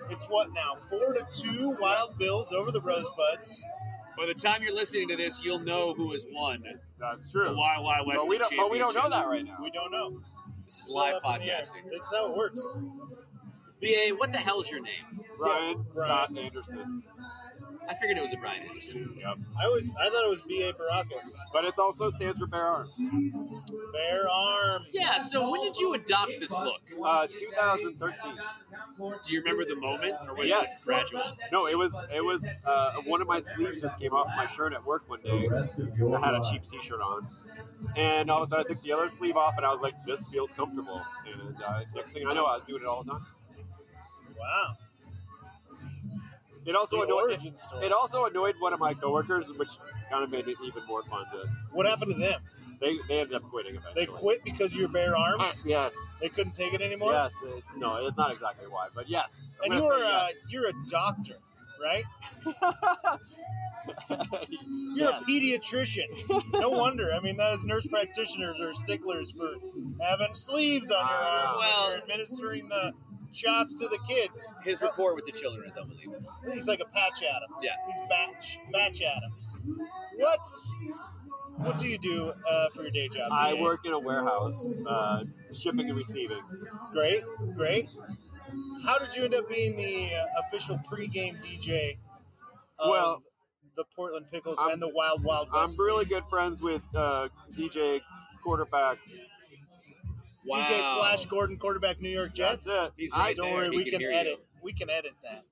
[0.09, 0.75] It's what now?
[0.89, 3.63] Four to two, Wild Bills over the Rosebuds.
[4.17, 6.63] By the time you're listening to this, you'll know who has won
[6.99, 7.45] That's true.
[7.45, 9.57] the Wild Wild West but, we League don't, but we don't know that right now.
[9.61, 10.19] We don't know.
[10.65, 11.61] This is Still live up in the air.
[11.61, 11.91] podcasting.
[11.91, 12.77] That's how it works.
[13.81, 15.22] BA, what the hell's your name?
[15.37, 17.03] Brian Scott Anderson.
[17.87, 19.13] I figured it was a Brian Anderson.
[19.19, 19.37] Yep.
[19.61, 20.71] I was I thought it was B.A.
[20.73, 21.35] Baracus.
[21.51, 22.97] But it also stands for bare Arms.
[23.91, 24.87] Bare arms.
[24.93, 26.81] Yeah, so when did you adopt this look?
[27.03, 28.35] Uh, 2013.
[29.23, 30.81] Do you remember the moment, or was Yes.
[30.81, 31.23] it gradual?
[31.51, 34.73] No, it was it was uh, one of my sleeves just came off my shirt
[34.73, 35.49] at work one day.
[35.51, 37.27] I had a cheap T-shirt on,
[37.97, 39.93] and all of a sudden I took the other sleeve off, and I was like,
[40.05, 43.11] "This feels comfortable." And uh, next thing I know, I was doing it all the
[43.11, 43.25] time.
[44.39, 44.77] Wow.
[46.65, 47.85] It also The annoyed origin story.
[47.85, 49.77] it also annoyed one of my coworkers, which
[50.09, 51.25] kind of made it even more fun.
[51.31, 52.41] To What happened to them?
[52.79, 54.05] they they ended up quitting eventually.
[54.05, 55.65] They quit because you're bare arms.
[55.67, 57.11] Yes, They couldn't take it anymore.
[57.13, 57.33] yes.
[57.43, 59.55] It's, no, it's not exactly why, but yes.
[59.63, 60.33] I'm And you're say uh, yes.
[60.49, 61.37] you're a doctor,
[61.81, 62.03] right?
[64.95, 65.23] You're Yes.
[65.23, 66.51] a pediatrician.
[66.53, 67.13] No wonder.
[67.13, 69.49] I mean, those nurse practitioners are sticklers for
[70.01, 71.57] having sleeves on your arms.
[71.59, 72.93] Well- you're administering the
[73.33, 74.53] shots to the kids.
[74.63, 76.29] His rapport with the children is unbelievable.
[76.53, 77.55] He's like a Patch Adams.
[77.61, 77.71] Yeah.
[77.87, 79.55] He's Batch Batch Adams.
[80.17, 80.73] What's
[81.57, 83.31] what do you do uh, for your day job?
[83.31, 86.41] I work in a warehouse, uh, shipping and receiving.
[86.91, 87.23] Great,
[87.55, 87.89] great.
[88.85, 91.97] How did you end up being the uh, official pregame DJ
[92.79, 93.23] of Well,
[93.75, 95.79] the Portland Pickles I'm- and the Wild Wild West.
[95.79, 98.01] I'm really good friends with uh, DJ
[98.43, 98.97] quarterback.
[100.45, 100.57] Wow.
[100.59, 102.67] DJ Flash Gordon, quarterback New York Jets.
[102.67, 102.91] That's it.
[102.97, 103.55] He's I Don't there.
[103.55, 104.37] worry, He we can can edit.
[104.39, 104.45] you.
[104.63, 105.43] We can edit that.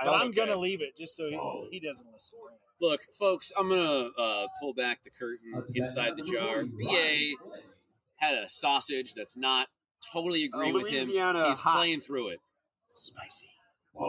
[0.00, 0.36] I but I'm okay.
[0.46, 1.38] gonna leave it just so he,
[1.70, 2.38] he doesn't listen.
[2.80, 6.64] Look, folks, I'm gonna uh, pull back the curtain inside the jar.
[6.64, 7.34] BA
[8.16, 9.68] had a sausage that's not
[10.12, 11.06] totally agree with him.
[11.06, 11.76] Louisiana He's hot.
[11.76, 12.38] playing through it.
[12.94, 13.46] Spicy.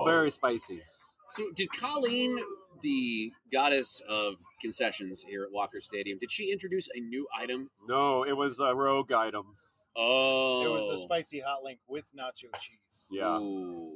[0.05, 0.81] very spicy.
[1.29, 2.37] So, did Colleen,
[2.81, 7.69] the goddess of concessions here at Walker Stadium, did she introduce a new item?
[7.87, 9.55] No, it was a rogue item.
[9.95, 13.09] Oh, It was the spicy hot link with nacho cheese.
[13.11, 13.37] Yeah.
[13.37, 13.91] Ooh.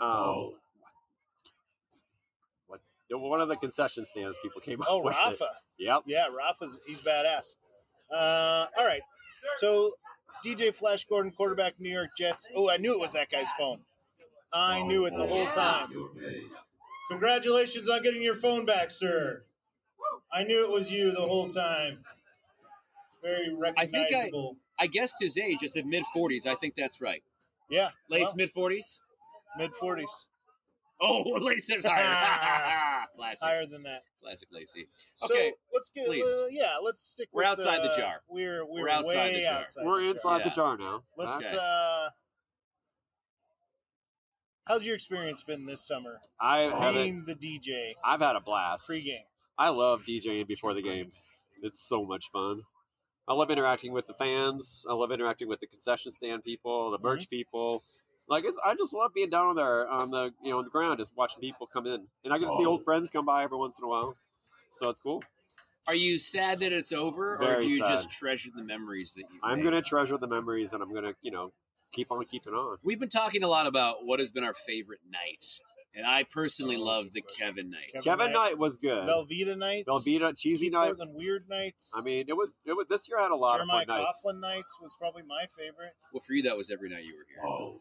[0.00, 0.52] Um,
[2.66, 5.14] what's one of the concession stands people came up Oh, with.
[5.14, 5.44] Rafa.
[5.78, 5.84] It.
[5.84, 6.02] Yep.
[6.06, 7.54] Yeah, Rafa's he's badass.
[8.12, 9.02] Uh, all right.
[9.58, 9.92] So
[10.44, 12.48] DJ Flash Gordon, quarterback New York Jets.
[12.54, 13.80] Oh, I knew it was that guy's phone.
[14.52, 15.88] I knew it the whole time.
[17.10, 19.44] Congratulations on getting your phone back, sir.
[20.32, 21.98] I knew it was you the whole time.
[23.22, 24.56] Very I think I- recognizable.
[24.78, 25.58] I guessed his age.
[25.62, 26.46] I said mid 40s.
[26.46, 27.22] I think that's right.
[27.70, 29.00] yeah, Lace mid 40s.
[29.56, 30.28] mid forties,
[31.00, 33.06] Oh, Lace says higher.
[33.16, 33.46] Classic.
[33.46, 34.02] higher than that.
[34.22, 34.86] Classic Lacey.
[35.14, 36.06] So Okay, let's get.
[36.06, 36.24] please.
[36.26, 37.28] Uh, yeah, let's stick.
[37.32, 37.46] With it.
[37.46, 38.14] We're with, outside the uh, jar.
[38.28, 39.58] We're we're, We're outside way the jar.
[39.60, 39.84] outside.
[39.86, 40.44] We're the inside Yeah.
[40.48, 41.02] the jar now.
[41.16, 41.52] Let's.
[41.54, 41.62] Okay.
[41.62, 42.08] uh
[44.66, 46.18] How's your experience been this summer?
[46.40, 46.94] I haven't.
[46.94, 48.88] Being the DJ I've had a blast.
[48.90, 49.20] pregame.
[49.58, 51.28] I love DJing before the games.
[51.62, 52.62] It's so much fun.
[53.28, 54.86] I love interacting with the fans.
[54.88, 57.30] I love interacting with the concession stand people, the merch mm-hmm.
[57.30, 57.82] people.
[58.28, 60.98] Like it's, I just love being down there on the you know on the ground,
[60.98, 62.84] just watching people come in, and I get to see old oh.
[62.84, 64.16] friends come by every once in a while.
[64.72, 65.22] So it's cool.
[65.86, 67.88] Are you sad that it's over, or do you sad.
[67.88, 71.30] just treasure the memories that you've I'm gonna treasure the memories, and I'm gonna you
[71.30, 71.52] know
[71.92, 72.78] keep on keeping on.
[72.82, 75.60] We've been talking a lot about what has been our favorite night,
[75.96, 77.90] and I personally love the Kevin Knight.
[77.92, 78.50] Kevin Kevin Knight.
[78.50, 79.08] Night was good.
[79.08, 79.88] Velveeta nights.
[79.88, 80.88] Velveeta cheesy night.
[80.88, 81.92] Portland Weird nights.
[81.96, 84.22] I mean, it was it was this year had a lot Jeremiah of fun nights.
[84.24, 85.94] Coughlin nights was probably my favorite.
[86.12, 87.42] Well, for you, that was every night you were here.
[87.44, 87.80] Oh.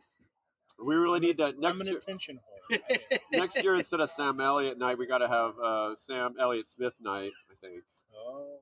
[0.84, 1.98] We really need that next I'm an year.
[1.98, 2.38] attention
[2.72, 2.80] whore.
[2.90, 6.68] I next year instead of Sam Elliott night, we got to have uh, Sam Elliott
[6.68, 7.32] Smith night.
[7.50, 7.84] I think.
[8.18, 8.58] oh,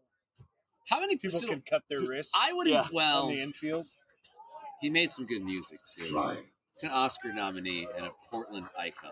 [0.90, 2.34] How many people so can cut their wrists.
[2.40, 2.82] I would Yeah.
[2.82, 3.28] on well.
[3.28, 3.88] the infield.
[4.82, 6.04] He made some good music too.
[6.76, 9.12] He's an Oscar nominee and a Portland icon.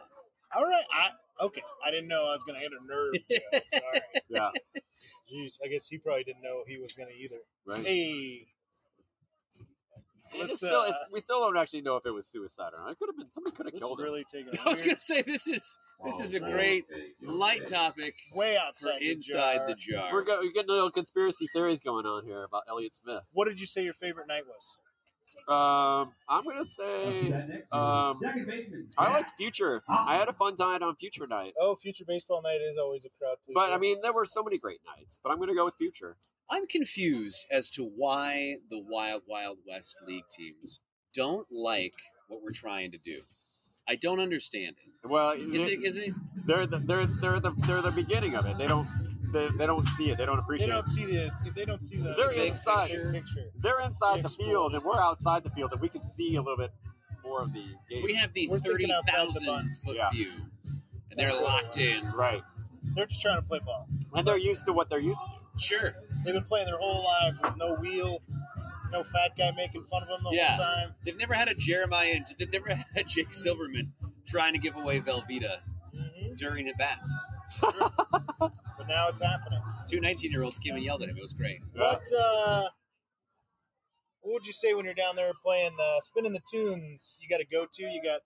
[0.55, 0.83] All right.
[0.93, 1.61] I okay.
[1.85, 3.13] I didn't know I was going to hit a nerve.
[3.29, 3.59] Joe.
[3.65, 3.99] Sorry.
[4.29, 4.49] Yeah,
[5.31, 5.59] Jeez.
[5.63, 7.37] I guess he probably didn't know he was going to either.
[7.65, 7.85] right.
[7.85, 8.47] Hey.
[10.33, 12.91] It's still, uh, it's, we still don't actually know if it was suicide or not.
[12.91, 14.05] It could have been somebody could have let's killed him.
[14.05, 16.85] really take a I was going to say this is this is a great
[17.21, 19.67] light topic way for outside the inside jar.
[19.67, 20.09] the jar.
[20.13, 23.23] We're, go- we're getting little conspiracy theories going on here about Elliott Smith.
[23.33, 24.79] What did you say your favorite night was?
[25.47, 27.31] Um, I'm gonna say
[27.71, 28.19] um,
[28.97, 29.83] I liked Future.
[29.87, 33.09] I had a fun time on Future night, Oh, future baseball night is always a
[33.19, 33.55] crowd pleaser.
[33.55, 35.19] but I mean there were so many great nights.
[35.23, 36.17] But I'm gonna go with Future.
[36.49, 40.79] I'm confused as to why the Wild Wild West League teams
[41.13, 41.95] don't like
[42.27, 43.21] what we're trying to do.
[43.87, 45.07] I don't understand it.
[45.09, 46.13] Well, Is it is it
[46.45, 48.57] they're the, they're they're the they're the beginning of it.
[48.57, 48.87] They don't
[49.31, 50.17] they, they don't see it.
[50.17, 50.67] They don't appreciate.
[50.67, 50.89] they don't it.
[50.89, 52.87] see the they don't see the They're big inside.
[52.89, 53.11] picture.
[53.11, 53.45] picture.
[53.59, 54.45] They're inside the Explode.
[54.45, 56.71] field, and we're outside the field, and we can see a little bit
[57.23, 58.03] more of the game.
[58.03, 59.71] we have the We're thirty thinking outside the thousand bun.
[59.85, 60.09] foot Yeah.
[60.11, 60.31] view,
[61.09, 62.11] and they're That's what locked it in.
[62.11, 62.41] right,
[62.95, 63.87] They're just trying to play ball.
[64.13, 65.61] and they're used to what they're used to.
[65.61, 68.19] Sure, They've been playing their whole lives with no wheel,
[68.91, 70.55] no fat guy making fun of them the Yeah.
[70.55, 70.95] whole time.
[71.05, 72.19] they've never had a Jeremiah.
[72.39, 73.91] They've never had Jake Silverman
[74.25, 75.59] trying to give away Velveeta
[75.93, 77.29] hmm during at bats.
[78.91, 79.59] But now it's happening.
[79.87, 81.15] Two 19 year olds came and yelled at him.
[81.17, 81.59] It was great.
[81.73, 82.67] What uh,
[84.21, 87.17] what would you say when you're down there playing, uh, spinning the tunes?
[87.21, 87.83] You got to go to.
[87.83, 88.19] You got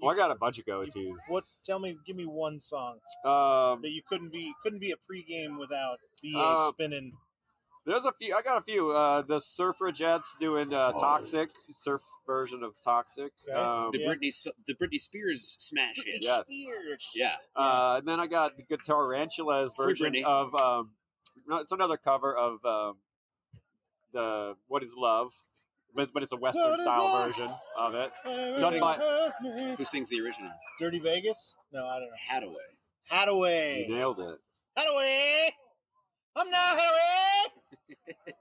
[0.00, 1.16] Well, I got a bunch of go-tos.
[1.28, 1.44] what?
[1.64, 5.58] Tell me, give me one song Um, that you couldn't be couldn't be a pregame
[5.58, 7.12] without BA Uh, spinning.
[7.86, 8.34] There's a few.
[8.36, 8.90] I got a few.
[8.90, 13.56] Uh, the Surfrajettes doing uh, "Toxic" surf version of "Toxic." Okay.
[13.58, 14.08] Um, The Yeah.
[14.14, 16.16] Britney the Britney Spears smash hit.
[16.20, 16.46] Yes.
[16.46, 17.10] Spears.
[17.14, 17.36] Yeah.
[17.56, 20.24] Uh, and then I got the Guitar Ranchulas version Britney.
[20.24, 20.90] of um,
[21.48, 22.96] no, it's another cover of um,
[24.12, 25.32] the "What Is Love,"
[25.94, 28.12] but, but it's a Western What is style version of it.
[28.24, 30.50] Done Done Who sings the original?
[30.78, 31.56] Dirty Vegas?
[31.72, 32.16] No, I don't know.
[32.30, 33.10] Haddaway.
[33.10, 33.88] Haddaway.
[33.88, 34.38] You nailed it.
[34.78, 35.48] Haddaway.
[36.36, 37.29] I'm not Haddaway.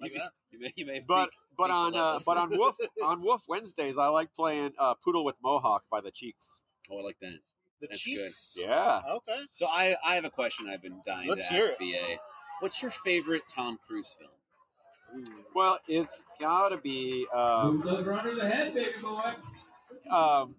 [0.00, 0.30] You Like that?
[0.50, 3.42] You may, you may But peaked- but peaked on uh, but on Wolf on Wolf
[3.48, 6.60] Wednesdays, I like playing uh, Poodle with Mohawk by the Cheeks.
[6.90, 7.38] oh, I like that.
[7.80, 8.58] The That's cheeks.
[8.62, 9.00] Yeah.
[9.08, 9.40] Okay.
[9.52, 11.78] So I I have a question I've been dying Let's to hear ask it.
[11.78, 12.16] BA.
[12.60, 14.30] What's your favorite Tom Cruise film?
[15.54, 17.26] Well, it's gotta be.
[17.32, 19.32] Um, Move those runners ahead, baby boy.
[20.10, 20.56] um,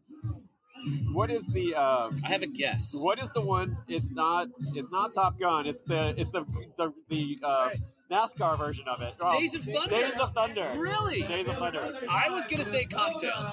[1.11, 2.95] what is the um, I have a guess.
[3.01, 3.77] what is the one?
[3.87, 4.47] It's not.
[4.73, 5.65] It's not Top Gun.
[5.67, 6.13] It's the.
[6.17, 6.45] It's the
[6.77, 7.69] the, the uh,
[8.11, 9.13] NASCAR version of it.
[9.19, 9.95] Oh, Days of Thunder.
[9.95, 10.73] Days of Thunder.
[10.77, 11.21] Really?
[11.23, 11.99] Days of Thunder.
[12.09, 13.51] I was gonna say Cocktail.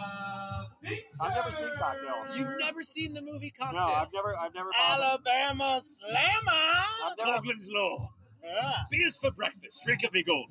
[1.21, 2.37] I've never seen Cocktail.
[2.37, 3.81] You've never seen the movie Cocktail.
[3.81, 4.01] No, Cocktail?
[4.01, 4.37] I've never.
[4.39, 4.71] I've never.
[4.73, 6.13] bothered- Alabama Slammer.
[6.51, 7.17] I've.
[7.19, 8.11] Coughlin's Law.
[8.45, 8.73] Yeah.
[8.91, 9.83] Beers for breakfast.
[9.85, 10.51] Drink a big old.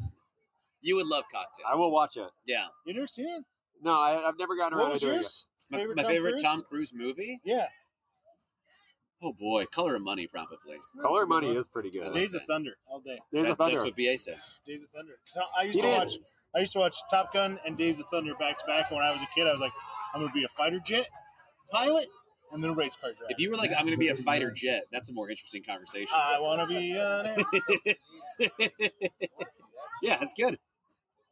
[0.82, 1.66] You would love Cocktail.
[1.72, 2.30] I will watch it.
[2.46, 2.68] Yeah.
[2.86, 3.44] You never seen it?
[3.84, 5.46] No, I, I've never gotten What around was to doing it.
[5.70, 6.42] My Favorite my Tom favorite Cruise?
[6.44, 7.42] Tom Cruise movie?
[7.44, 7.68] Yeah.
[9.24, 10.58] Oh boy, Color of Money probably.
[10.58, 11.58] Color That's a good Money one.
[11.58, 12.12] is pretty good.
[12.12, 13.20] Days of Thunder all day.
[13.32, 13.76] Days That- of Thunder.
[13.78, 14.38] That's what BA said.
[14.66, 15.14] Days of Thunder.
[15.38, 15.98] I I used He to did.
[15.98, 16.14] watch.
[16.56, 18.90] I used to watch Top Gun and Days of Thunder back to back.
[18.92, 19.74] When I was a kid, I was like,
[20.14, 21.08] I'm gonna be a fighter jet
[21.72, 22.08] pilot
[22.52, 23.28] and then a race car driver.
[23.30, 25.64] If you were like, I'm going to be a fighter jet, that's a more interesting
[25.64, 26.14] conversation.
[26.14, 27.46] I want to be an
[27.88, 28.50] air.
[30.02, 30.60] yeah, that's good.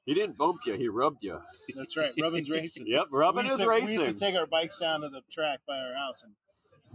[0.05, 0.73] He didn't bump you.
[0.75, 1.37] He rubbed you.
[1.75, 2.11] That's right.
[2.19, 2.87] Rubbin's racing.
[2.87, 5.59] Yep, we rubbing is to, we used to take our bikes down to the track
[5.67, 6.31] by our house and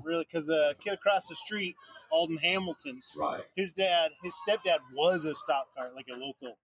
[0.03, 1.77] really because the kid across the street,
[2.11, 3.43] Alden Hamilton, Right.
[3.57, 6.59] his dad, his stepdad was a stock car, like a local.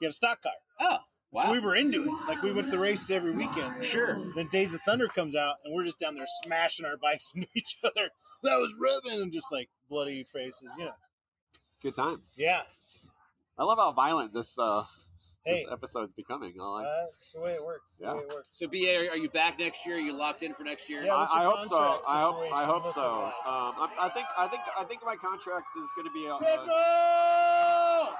[0.00, 0.98] He had a stock car, Oh,
[1.30, 1.44] wow.
[1.44, 2.28] so we were into it.
[2.28, 3.84] Like we went to the races every weekend.
[3.84, 4.20] sure.
[4.34, 7.48] Then Days of Thunder comes out, and we're just down there smashing our bikes into
[7.54, 8.10] each other.
[8.42, 10.94] That was Rubbin, and just like bloody faces, you know.
[11.82, 12.34] Good times.
[12.38, 12.62] Yeah.
[13.58, 14.84] I love how violent this uh
[15.44, 16.54] Hey, this episode's becoming.
[16.60, 16.86] I like.
[16.86, 17.96] uh, that's the way it works.
[17.96, 18.14] the Yeah.
[18.14, 18.48] way it works.
[18.50, 19.96] So, BA, are, are you back next year?
[19.96, 21.02] Are you locked in for next year?
[21.02, 21.44] Yeah, I, what's your I
[21.90, 22.10] hope so.
[22.12, 22.40] I hope.
[22.54, 23.22] I hope so.
[23.22, 23.46] like?
[23.46, 24.26] Um, I, I think.
[24.38, 24.62] I think.
[24.78, 26.28] I think my contract is going to be.
[26.28, 26.68] Uh, Pickle!
[26.70, 28.14] uh,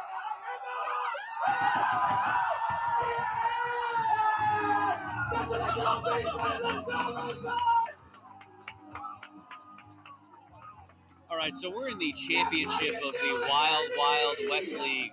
[11.31, 15.13] All right, so we're in the championship of the Wild Wild West League.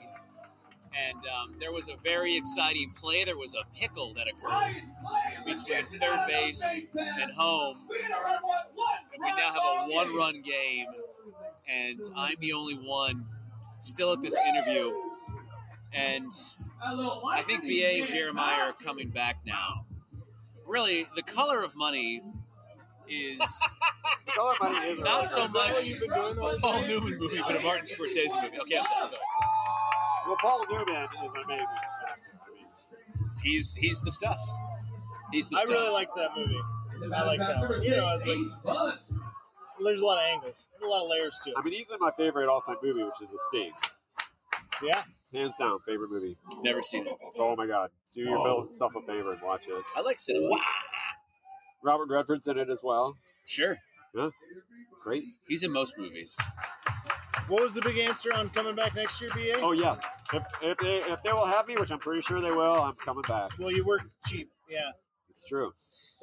[0.97, 3.23] And um, there was a very exciting play.
[3.23, 4.81] There was a pickle that occurred
[5.45, 7.77] between third base and home.
[9.13, 10.87] And we now have a one run game.
[11.67, 13.25] And I'm the only one
[13.79, 14.91] still at this interview.
[15.93, 16.31] And
[16.81, 19.85] I think BA and Jeremiah are coming back now.
[20.65, 22.21] Really, the color of money
[23.07, 23.61] is
[24.27, 26.85] Color Money not so much you've been doing the whole a Paul?
[26.85, 28.59] Newman movie, but a Martin Scorsese movie.
[28.61, 29.19] Okay, I'm done.
[30.29, 30.35] Go.
[30.41, 31.65] Well, Paul Newman is amazing.
[33.41, 34.39] He's he's the stuff.
[35.31, 35.71] He's the I stuff.
[35.71, 36.59] really like that movie.
[37.15, 37.81] I like that one.
[37.81, 38.37] You know, it's like,
[39.83, 41.55] there's a lot of angles, there's a lot of layers to it.
[41.57, 43.71] I mean, he's in my favorite all-time movie, which is The Sting.
[44.83, 45.03] Yeah.
[45.33, 46.35] Hands down, favorite movie.
[46.61, 47.13] Never seen it.
[47.37, 48.99] Oh my god, do yourself oh.
[48.99, 49.83] a favor and watch it.
[49.95, 50.49] I like cinema.
[51.81, 53.15] Robert Redford's in it as well.
[53.45, 53.77] Sure,
[55.03, 55.23] Great.
[55.47, 56.37] he's in most movies.
[57.49, 59.59] What was the big answer on coming back next year, BA?
[59.61, 59.99] Oh yes,
[60.33, 62.93] if, if they if they will have me, which I'm pretty sure they will, I'm
[62.93, 63.51] coming back.
[63.59, 64.51] Well, you work cheap.
[64.69, 64.91] Yeah.
[65.31, 65.71] It's true.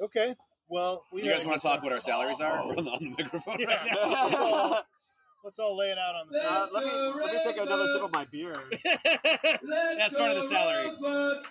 [0.01, 0.35] Okay.
[0.69, 3.09] Well, we You guys want to talk what our salaries are on the, on the
[3.17, 3.67] microphone Yeah.
[3.67, 4.23] right now?
[4.23, 4.81] let's, all,
[5.43, 6.49] let's all lay it out on the table.
[6.53, 6.91] Uh, let me
[7.23, 8.53] let me take another sip of my beer.
[8.83, 11.41] That's part of the salary.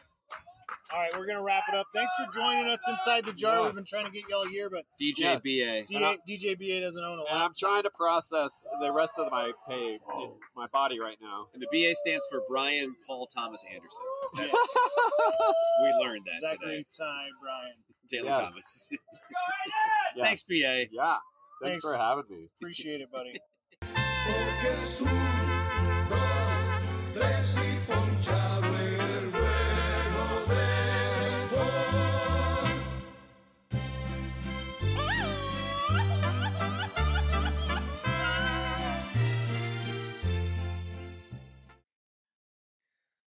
[0.92, 1.86] All right, we're gonna wrap it up.
[1.94, 3.56] Thanks for joining us inside the jar.
[3.56, 3.64] Yes.
[3.66, 5.42] We've been trying to get y'all here, but DJ Yes.
[5.42, 5.84] BA.
[5.86, 9.52] DA, DJ BA doesn't own a And I'm trying to process the rest of my
[9.68, 9.98] pay
[10.56, 11.46] my body right now.
[11.54, 14.04] And the BA stands for Brian Paul Thomas Anderson.
[14.36, 14.52] That's,
[15.82, 17.04] we learned that Zachary today.
[17.04, 17.74] Ty Bryan.
[18.08, 18.38] Taylor Yes.
[18.38, 18.90] Thomas.
[20.16, 20.24] Yes.
[20.26, 20.86] Thanks, BA.
[20.92, 21.16] Yeah.
[21.62, 21.84] Thanks, Thanks.
[21.84, 22.48] for having me.
[22.58, 23.38] Appreciate it, buddy.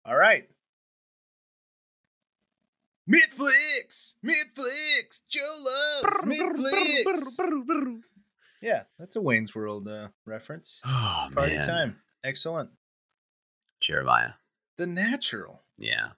[0.08, 0.48] All right.
[3.10, 7.38] Midflix, Midflix, Joe loves Midflix.
[8.62, 10.81] yeah, that's a Wayne's World uh, reference.
[10.86, 12.69] Oh Party man, time, excellent.
[13.79, 14.31] Jeremiah.
[14.77, 15.62] The natural.
[15.77, 16.10] Yeah.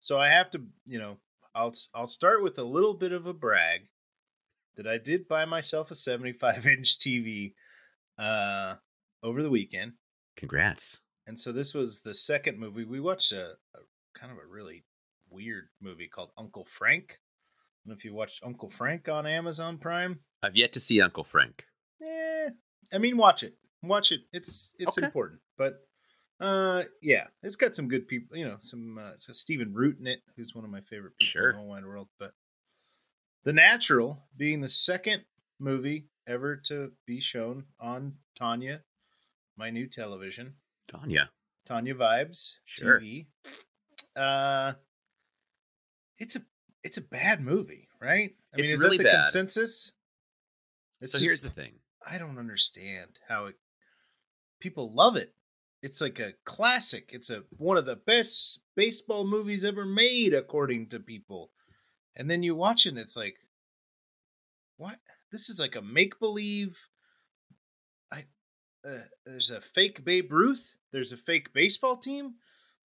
[0.00, 1.18] So I have to, you know,
[1.54, 3.82] I'll I'll start with a little bit of a brag
[4.76, 7.54] that I did buy myself a 75 inch TV
[8.18, 8.74] uh,
[9.22, 9.92] over the weekend,
[10.36, 11.00] Congrats.
[11.32, 13.32] And so this was the second movie we watched.
[13.32, 13.78] A, a
[14.14, 14.84] kind of a really
[15.30, 17.04] weird movie called Uncle Frank.
[17.12, 20.20] I don't know if you watched Uncle Frank on Amazon Prime.
[20.42, 21.64] I've yet to see Uncle Frank.
[22.02, 22.50] Eh,
[22.92, 23.54] I mean, watch it.
[23.82, 24.20] Watch it.
[24.30, 25.06] It's it's Okay.
[25.06, 25.40] important.
[25.56, 25.80] But
[26.38, 28.36] Uh, yeah, it's got some good people.
[28.36, 31.12] You know, some uh, it's got Stephen Root in it, who's one of my favorite
[31.18, 31.48] people Sure.
[31.50, 32.08] in the whole wide world.
[32.18, 32.34] But
[33.44, 35.24] The Natural being the second
[35.58, 38.82] movie ever to be shown on Tanya,
[39.56, 40.56] my new television,
[40.92, 41.30] Tanya.
[41.64, 43.00] Tanya Vibes Sure.
[43.00, 43.26] TV.
[44.16, 44.74] Uh,
[46.18, 46.40] it's a
[46.84, 48.34] it's a bad movie, right?
[48.54, 49.22] I It's mean, is really that the bad.
[49.22, 49.92] consensus?
[51.00, 51.74] It's So just- here's the thing.
[52.04, 53.54] I don't understand how it,
[54.60, 55.32] people love it.
[55.82, 57.10] It's like a classic.
[57.12, 61.52] It's a one of the best baseball movies ever made, according to people.
[62.16, 63.36] And then you watch it, and it's like,
[64.76, 64.98] what?
[65.30, 66.76] This is like a make believe.
[68.12, 68.26] I
[68.86, 70.76] uh, there's a fake Babe Ruth.
[70.92, 72.34] There's a fake baseball team.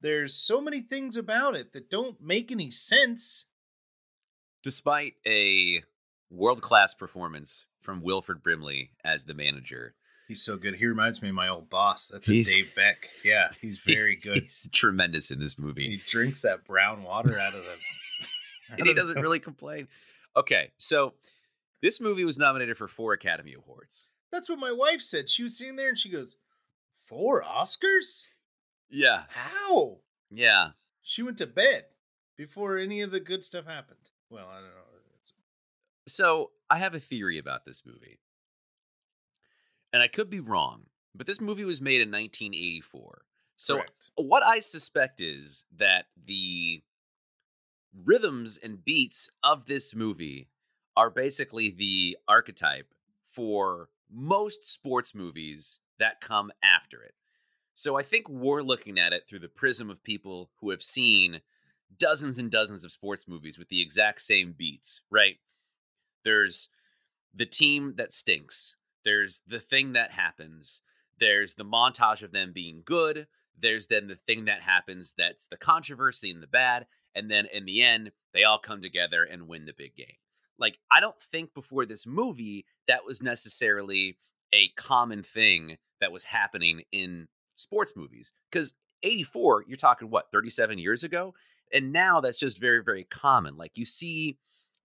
[0.00, 3.46] There's so many things about it that don't make any sense.
[4.62, 5.82] Despite a
[6.30, 9.94] world class performance from Wilford Brimley as the manager,
[10.28, 10.76] He's so good.
[10.76, 12.08] He reminds me of my old boss.
[12.08, 13.08] That's a He's- Dave Beck.
[13.22, 14.44] Yeah, he's very good.
[14.44, 15.88] he's tremendous in this movie.
[15.90, 17.76] He drinks that brown water out of the.
[18.78, 19.88] and he doesn't really complain.
[20.34, 21.12] Okay, so
[21.82, 24.10] this movie was nominated for four Academy Awards.
[24.30, 25.28] That's what my wife said.
[25.28, 26.36] She was sitting there and she goes,
[27.12, 28.24] Four Oscars?
[28.88, 29.98] Yeah, How?
[30.30, 30.70] yeah.
[31.02, 31.84] She went to bed
[32.38, 33.98] before any of the good stuff happened.
[34.30, 34.70] Well, I don't know.
[35.20, 35.34] It's,
[36.08, 38.18] So I have a theory about this movie,
[39.92, 40.84] and I could be wrong,
[41.14, 43.26] but this movie was made in 1984.
[43.56, 43.92] So correct.
[44.14, 46.82] what I suspect is that the
[47.94, 50.48] rhythms and beats of this movie
[50.96, 52.94] are basically the archetype
[53.30, 57.14] for most sports movies that come after it.
[57.74, 61.40] So I think we're looking at it through the prism of people who have seen
[61.96, 65.36] dozens and dozens of sports movies with the exact same beats, right?
[66.24, 66.68] There's
[67.34, 68.76] the team that stinks.
[69.04, 70.82] There's the thing that happens.
[71.18, 73.26] There's the montage of them being good.
[73.58, 76.86] There's then the thing that happens that's the controversy and the bad.
[77.14, 80.16] And then in the end, they all come together and win the big game.
[80.58, 84.16] Like, I don't think before this movie that was necessarily
[84.52, 88.32] a common thing that was happening in sports movies.
[88.50, 91.34] Because 84, you're talking what, 37 years ago?
[91.72, 93.56] And now that's just very, very common.
[93.56, 94.36] Like, you see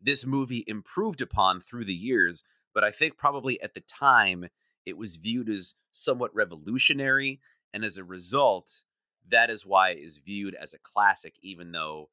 [0.02, 2.44] this movie improved upon through the years,
[2.74, 4.48] but I think probably at the time
[4.86, 7.42] it was viewed as somewhat revolutionary.
[7.74, 8.84] And as a result,
[9.30, 12.10] that is why it is viewed as a classic, even though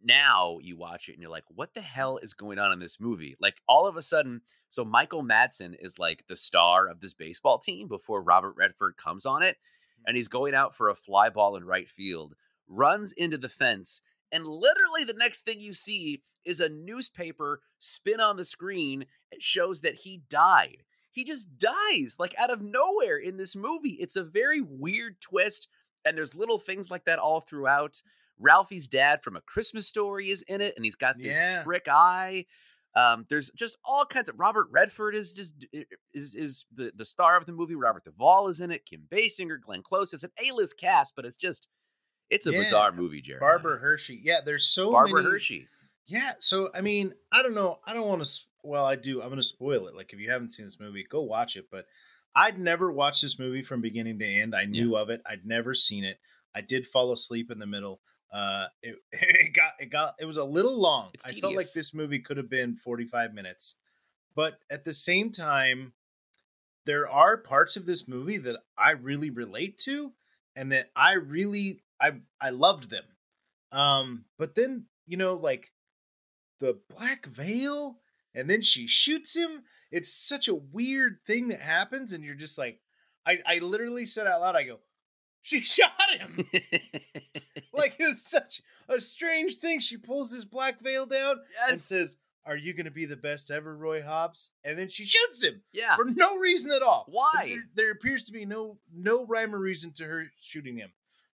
[0.00, 3.00] now you watch it and you're like, what the hell is going on in this
[3.00, 3.34] movie?
[3.40, 4.42] Like all of a sudden,
[4.72, 9.26] so Michael Madsen is like the star of this baseball team before Robert Redford comes
[9.26, 9.58] on it,
[9.98, 10.04] hmm.
[10.06, 12.34] and he's going out for a fly ball in right field,
[12.66, 14.00] runs into the fence,
[14.32, 19.04] and literally the next thing you see is a newspaper spin on the screen.
[19.30, 20.84] It shows that he died.
[21.12, 23.98] He just dies like out of nowhere in this movie.
[24.00, 25.68] It's a very weird twist,
[26.02, 28.00] and there's little things like that all throughout.
[28.38, 31.62] Ralphie's dad from A Christmas Story is in it, and he's got this Yeah.
[31.62, 32.46] trick eye.
[32.94, 35.54] Um, there's just all kinds of Robert Redford is just
[36.12, 37.74] is is the the star of the movie.
[37.74, 38.84] Robert Duvall is in it.
[38.84, 40.12] Kim Basinger, Glenn Close.
[40.12, 41.68] It's an A list cast, but it's just
[42.28, 42.58] it's a Yeah.
[42.58, 43.40] bizarre movie, Jared.
[43.40, 44.20] Barbara Hershey.
[44.22, 45.32] Yeah, there's so Barbara many.
[45.34, 45.68] Hershey.
[46.06, 47.78] Yeah, so I mean, I don't know.
[47.86, 48.30] I don't want to.
[48.64, 49.20] Well, I do.
[49.22, 49.94] I'm going to spoil it.
[49.96, 51.66] Like, if you haven't seen this movie, go watch it.
[51.70, 51.86] But
[52.34, 54.54] I'd never watched this movie from beginning to end.
[54.54, 55.20] I knew of it.
[55.26, 56.18] I'd never seen it.
[56.54, 58.00] I did fall asleep in the middle.
[58.32, 61.10] Uh, it, it got it got it was a little long.
[61.26, 63.76] I felt like this movie could have been 45 minutes,
[64.34, 65.92] but at the same time,
[66.86, 70.12] there are parts of this movie that I really relate to,
[70.56, 73.04] and that I really I I loved them.
[73.70, 75.70] Um, but then you know, like
[76.60, 77.98] the black veil,
[78.34, 79.64] and then she shoots him.
[79.90, 82.80] It's such a weird thing that happens, and you're just like,
[83.26, 84.78] I I literally said out loud, I go,
[85.42, 86.46] she shot him.
[87.76, 89.80] like it was such a strange thing.
[89.80, 93.50] She pulls this black veil down and says, "Are you going to be the best
[93.50, 95.96] ever, Roy Hobbs?" And then she shoots him yeah.
[95.96, 97.06] for no reason at all.
[97.08, 97.44] Why?
[97.46, 100.92] There, there appears to be no no rhyme or reason to her shooting him.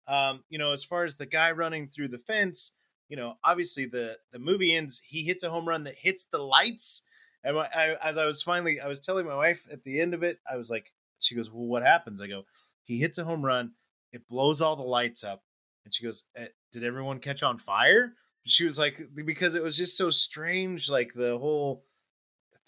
[0.07, 2.75] Um, you know, as far as the guy running through the fence,
[3.09, 5.01] you know, obviously the the movie ends.
[5.05, 7.05] He hits a home run that hits the lights.
[7.43, 10.13] And my, I, as I was finally, I was telling my wife at the end
[10.13, 12.43] of it, I was like, she goes, "Well, what happens?" I go,
[12.83, 13.71] "He hits a home run.
[14.11, 15.43] It blows all the lights up."
[15.87, 18.13] And she goes, eh, "Did everyone catch on fire?"
[18.45, 21.85] She was like, because it was just so strange, like the whole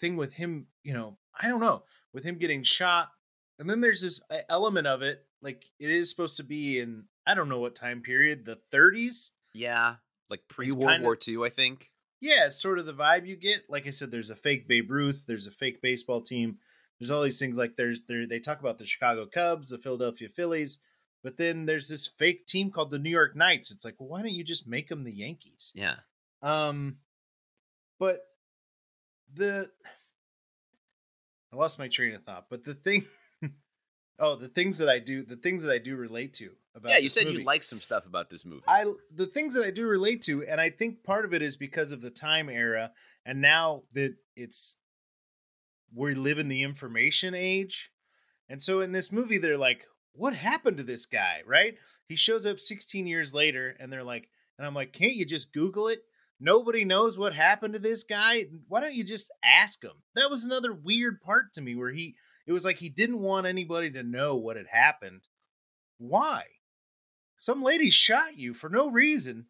[0.00, 0.66] thing with him.
[0.82, 1.82] You know, I don't know,
[2.14, 3.10] with him getting shot,
[3.58, 7.04] and then there's this uh, element of it, like it is supposed to be in
[7.26, 9.30] I don't know what time period, the 30s.
[9.54, 9.96] Yeah.
[10.30, 11.90] Like pre World War II, I think.
[12.20, 13.68] Yeah, it's sort of the vibe you get.
[13.68, 16.58] Like I said, there's a fake Babe Ruth, there's a fake baseball team,
[17.00, 20.28] there's all these things like there's there they talk about the Chicago Cubs, the Philadelphia
[20.28, 20.80] Phillies.
[21.22, 23.72] But then there's this fake team called the New York Knights.
[23.72, 25.72] It's like, well, why don't you just make them the Yankees?
[25.74, 25.96] Yeah.
[26.42, 26.96] Um,
[27.98, 28.20] but
[29.34, 29.70] the
[31.52, 32.46] I lost my train of thought.
[32.48, 33.04] But the thing,
[34.18, 36.98] oh, the things that I do, the things that I do relate to about Yeah,
[36.98, 37.38] you said movie.
[37.38, 38.62] you like some stuff about this movie.
[38.66, 41.56] I the things that I do relate to, and I think part of it is
[41.56, 42.92] because of the time era,
[43.24, 44.78] and now that it's
[45.94, 47.90] we live in the information age,
[48.48, 51.78] and so in this movie they're like, "What happened to this guy?" Right?
[52.06, 55.52] He shows up 16 years later, and they're like, and I'm like, "Can't you just
[55.52, 56.02] Google it?"
[56.42, 58.46] Nobody knows what happened to this guy.
[58.66, 60.02] Why don't you just ask him?
[60.14, 63.46] That was another weird part to me where he it was like he didn't want
[63.46, 65.20] anybody to know what had happened.
[65.98, 66.44] Why?
[67.36, 69.46] Some lady shot you for no reason.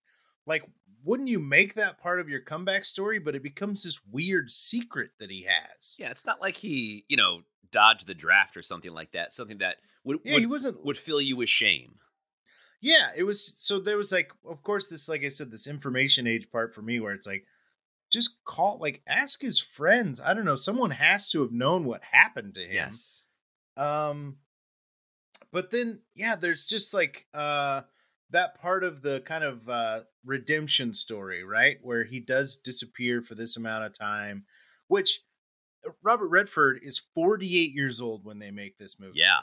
[0.47, 0.65] Like,
[1.05, 3.21] wouldn't you make that part of your comeback story?
[3.21, 5.97] But it becomes this weird secret that he has.
[5.99, 7.41] yeah, it's not like he, you know,
[7.73, 9.33] dodged the draft or something like that.
[9.33, 10.85] Something that would Yeah, would, he wasn't.
[10.85, 11.97] would fill you with shame.
[12.81, 13.45] Yeah, it was.
[13.59, 16.83] So there was like, of course, this, like I said, this information age part for
[16.83, 17.45] me where it's like,
[18.11, 20.21] just call, like, ask his friends.
[20.21, 20.55] I don't know.
[20.55, 22.73] Someone has to have known what happened to him.
[22.73, 23.23] Yes.
[23.77, 24.37] Um,
[25.53, 27.83] but then yeah, there's just like uh
[28.31, 33.35] that part of the kind of uh redemption story, right, where he does disappear for
[33.35, 34.45] this amount of time,
[34.89, 35.23] which
[36.03, 39.19] Robert Redford is 48 years old when they make this movie.
[39.19, 39.41] Yeah.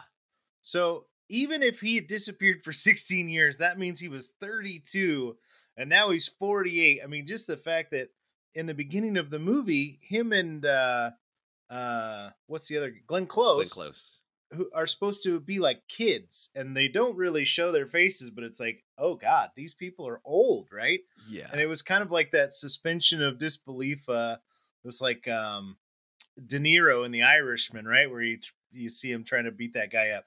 [0.61, 5.35] So even if he had disappeared for 16 years, that means he was 32
[5.77, 7.01] and now he's 48.
[7.03, 8.09] I mean, just the fact that
[8.55, 11.11] in the beginning of the movie, him and uh
[11.69, 14.19] uh what's the other Glenn Glenn Close, Close.
[14.51, 18.43] who are supposed to be like kids and they don't really show their faces, but
[18.43, 21.01] it's like, oh god, these people are old, right?
[21.29, 21.47] Yeah.
[21.51, 24.07] And it was kind of like that suspension of disbelief.
[24.09, 24.37] Uh,
[24.83, 25.77] it was like um,
[26.45, 28.39] De Niro in The Irishman, right, where you
[28.71, 30.25] you see him trying to beat that guy up.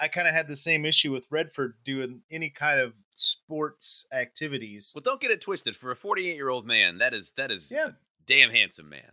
[0.00, 4.92] I kind of had the same issue with Redford doing any kind of sports activities.
[4.94, 5.76] Well, don't get it twisted.
[5.76, 7.88] For a 48 year old man, that is that is Yeah.
[7.88, 7.92] a
[8.26, 9.12] damn handsome man.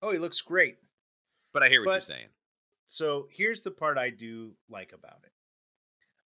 [0.00, 0.78] Oh, he looks great.
[1.52, 2.28] But I hear what you're saying.
[2.88, 5.32] So here's the part I do like about it.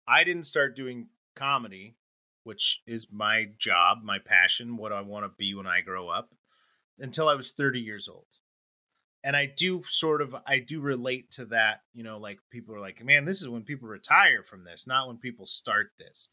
[0.07, 1.97] I didn't start doing comedy,
[2.43, 6.35] which is my job, my passion, what I want to be when I grow up,
[6.99, 8.27] until I was 30 years old.
[9.25, 12.81] And I do sort of I do relate to that, you know, like people are
[12.81, 16.29] like, "Man, this is when people retire from this, not when people start this."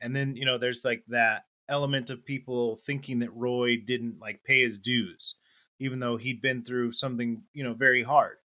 [0.00, 4.44] And then, you know, there's like that element of people thinking that Roy didn't like
[4.44, 5.36] pay his dues
[5.80, 8.36] even though he'd been through something, you know, very hard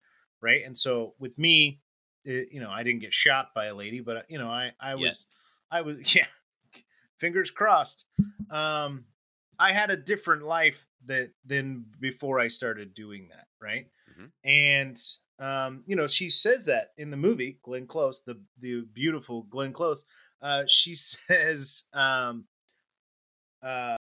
[0.40, 0.62] right?
[0.64, 1.80] And so with me,
[2.24, 4.94] it, you know, I didn't get shot by a lady, but you know, I I
[4.94, 5.26] was
[5.70, 6.26] I was yeah,
[7.18, 8.04] fingers crossed.
[8.50, 9.04] Um,
[9.58, 13.86] I had a different life that than before I started doing that, right?
[14.10, 14.30] Mhm.
[14.44, 14.96] And
[15.38, 19.72] um, you know, she says that in the movie, Glenn Close, the the beautiful Glenn
[19.72, 20.04] Close.
[20.42, 22.46] Uh, she says, um,
[23.62, 23.96] uh,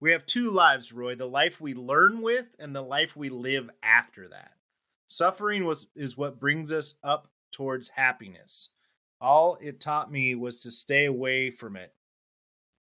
[0.00, 3.70] "We have two lives, Roy: the life we learn with, and the life we live
[3.82, 4.52] after that."
[5.06, 8.70] Suffering was is what brings us up towards happiness.
[9.20, 11.94] All it taught me was to stay away from it.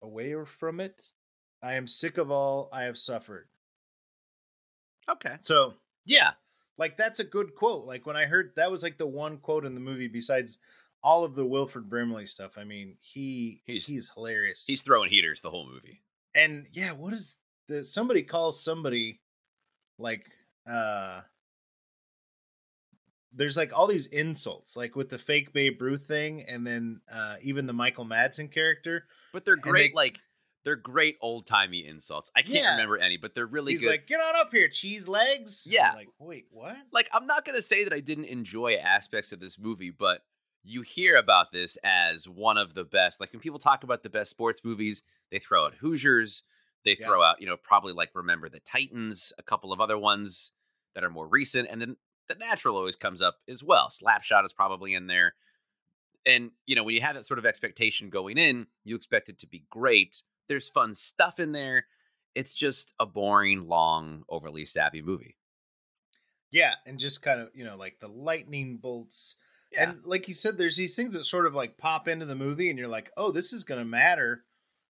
[0.01, 1.01] Away from it?
[1.61, 3.49] I am sick of all I have suffered.
[5.09, 5.35] Okay.
[5.41, 5.73] So,
[6.05, 6.31] yeah,
[6.77, 7.85] like that's a good quote.
[7.85, 10.59] Like when I heard that was like the one quote in the movie besides
[11.03, 12.57] all of the Wilford Brimley stuff.
[12.57, 14.65] I mean, he He's- he's, hilarious.
[14.67, 16.01] He's throwing heaters the whole movie.
[16.35, 17.37] and yeah, what is
[17.67, 19.19] the somebody calls somebody
[19.99, 20.25] like
[20.69, 21.21] uh
[23.33, 27.35] there's like all these insults, like with the fake Babe Ruth thing, and then uh
[27.41, 29.05] even the Michael Madsen character.
[29.33, 30.19] But they're great, they- like
[30.67, 32.29] they're great old timey insults.
[32.35, 32.71] I can't Yeah.
[32.71, 33.89] remember any, but they're really He's good.
[33.89, 35.93] like, "Get on up here, cheese legs." I'm Yeah.
[35.93, 36.75] like wait, what?
[36.91, 40.25] like I'm not gonna say that I didn't enjoy aspects of this movie, but
[40.63, 43.21] you hear about this as one of the best.
[43.21, 46.43] Like when people talk about the best sports movies, they throw out Hoosiers,
[46.83, 47.05] they Yeah.
[47.05, 50.51] throw out, you know, probably like Remember the Titans, a couple of other ones
[50.95, 51.95] that are more recent, and then
[52.27, 53.87] The Natural always comes up as well.
[53.87, 55.35] Slapshot is probably in there.
[56.25, 59.37] And you know, when you have that sort of expectation going in, you expect it
[59.37, 60.23] to be great.
[60.47, 61.85] There's fun stuff in there.
[62.35, 65.37] It's just a boring, long, overly sappy movie.
[66.51, 69.37] Yeah, and just kind of you know like the lightning bolts.
[69.71, 69.89] Yeah.
[69.89, 72.69] And like you said, there's these things that sort of like pop into the movie,
[72.69, 74.43] and you're like, oh, this is gonna matter.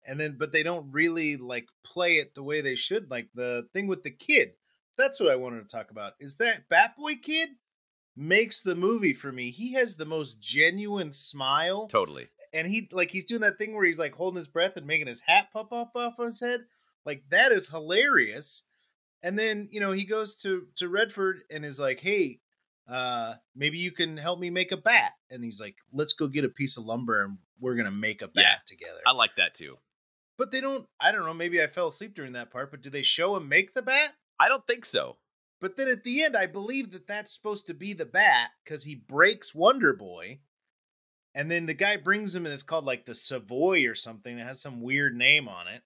[0.06, 3.10] And then, but they don't really like play it the way they should.
[3.10, 4.50] Like the thing with the kid.
[4.96, 6.14] That's what I wanted to talk about.
[6.18, 7.50] Is that Bat Boy kid
[8.16, 9.50] makes the movie for me?
[9.52, 12.26] He has the most genuine smile Totally.
[12.52, 15.06] And he like he's doing that thing where he's like holding his breath and making
[15.06, 16.60] his hat pop up off of his head.
[17.04, 18.62] Like that is hilarious.
[19.22, 22.40] And then you know he goes to to Redford and is like, "Hey,
[22.88, 25.12] uh, maybe you can help me make a bat.
[25.30, 28.28] And he's like, let's go get a piece of lumber and we're gonna make a
[28.28, 28.54] bat Yeah.
[28.66, 29.00] together.
[29.06, 29.76] I like that too.
[30.38, 30.86] but they don't.
[31.00, 31.34] I don't know.
[31.34, 32.70] Maybe I fell asleep during that part.
[32.70, 34.10] But do they show him make the bat?
[34.38, 35.16] I don't think so.
[35.60, 38.84] But then at the end, I believe that that's supposed to be the bat because
[38.84, 40.38] he breaks Wonder Boy.
[41.34, 44.38] And then the guy brings him and it's called like the Savoy or something.
[44.38, 45.82] It has some weird name on it.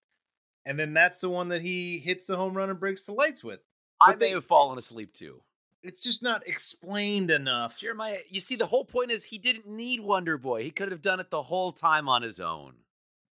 [0.65, 3.43] And then that's the one that he hits the home run and breaks the lights
[3.43, 3.61] with.
[4.01, 5.43] I But may they- have fallen asleep too.
[5.83, 7.77] It's just not explained enough.
[7.77, 10.63] Jeremiah, you see, the whole point is he didn't need Wonder Boy.
[10.63, 12.75] He could have done it the whole time on his own.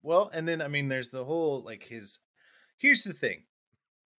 [0.03, 2.19] Well, and then I mean, there's the whole like his.
[2.77, 3.45] Here's the thing: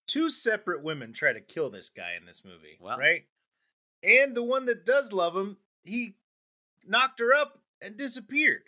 [0.08, 2.98] two separate women try to kill this guy in this movie, Well.
[2.98, 3.28] right?
[4.02, 6.16] And the one that does love him, he
[6.84, 8.64] knocked her up and disappeared.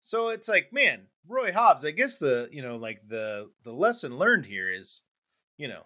[0.00, 1.84] So it's like, man, Roy Hobbs.
[1.84, 5.02] I guess the you know like the the lesson learned here is,
[5.56, 5.82] you know,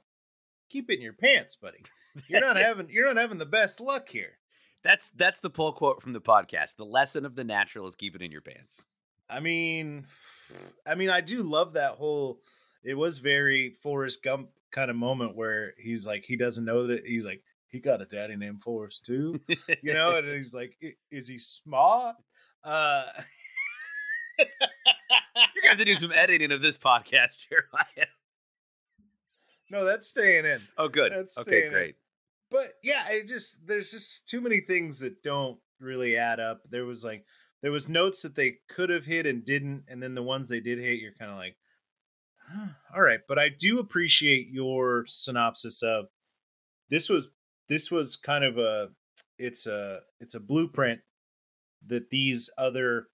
[0.68, 1.82] keep it in your pants, buddy.
[2.28, 4.38] You're not having you're not having the best luck here.
[4.82, 6.76] That's that's the pull quote from the podcast.
[6.76, 8.86] The lesson of the natural is keep it in your pants.
[9.28, 10.06] I mean,
[10.86, 12.40] I mean, I do love that whole.
[12.82, 17.04] It was very Forrest Gump kind of moment where he's like, he doesn't know that
[17.04, 19.40] he's like, he got a daddy named Forrest too,
[19.82, 20.76] you know, and he's like,
[21.10, 22.16] is he smart?
[22.64, 23.04] Uh,
[24.38, 24.46] You're
[25.62, 28.08] gonna have to do some editing of this podcast, Jeremiah.
[29.70, 30.60] no, that's staying in.
[30.76, 31.12] Oh, good.
[31.12, 31.72] That's okay, staying in.
[31.72, 31.94] great.
[32.50, 36.62] But yeah, I just there's just too many things that don't really add up.
[36.68, 37.24] There was like
[37.62, 40.60] there was notes that they could have hit and didn't, and then the ones they
[40.60, 41.56] did hit, you're kind of like,
[42.48, 43.20] huh, all right.
[43.28, 46.06] But I do appreciate your synopsis of
[46.88, 47.28] this was
[47.68, 48.88] this was kind of a
[49.38, 51.00] it's a it's a blueprint
[51.86, 53.06] that these other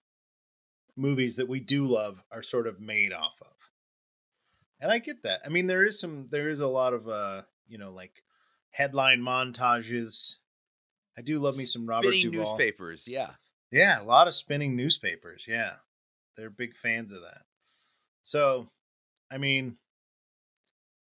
[0.97, 3.49] movies that we do love are sort of made off of.
[4.81, 5.41] And I get that.
[5.45, 8.23] I mean, there is some there is a lot of uh, you know, like
[8.71, 10.41] headline montages.
[11.19, 12.51] I do love me some Robert Spinning Duvall.
[12.51, 13.31] newspapers, yeah.
[13.71, 15.45] Yeah, a lot of spinning newspapers.
[15.49, 15.73] Yeah.
[16.37, 17.43] They're big fans of that.
[18.23, 18.69] So,
[19.31, 19.77] I mean,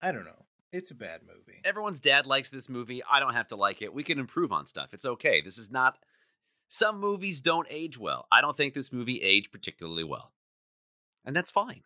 [0.02, 0.45] I don't know.
[0.72, 1.60] It's a bad movie.
[1.64, 3.04] Everyone's dad likes this movie.
[3.10, 3.93] I don't have to like it.
[3.93, 4.93] We can improve on stuff.
[4.93, 5.41] It's okay.
[5.41, 5.97] This is not.
[6.72, 8.28] Some movies don't age well.
[8.32, 10.32] I don't think this movie aged particularly well,
[11.26, 11.82] and that's fine.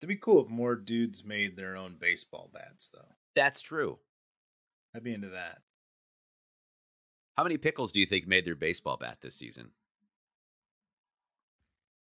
[0.00, 3.14] It'd be cool if more dudes made their own baseball bats, though.
[3.36, 3.98] That's true.
[4.94, 5.58] I'd be into that.
[7.36, 9.70] How many pickles do you think made their baseball bat this season?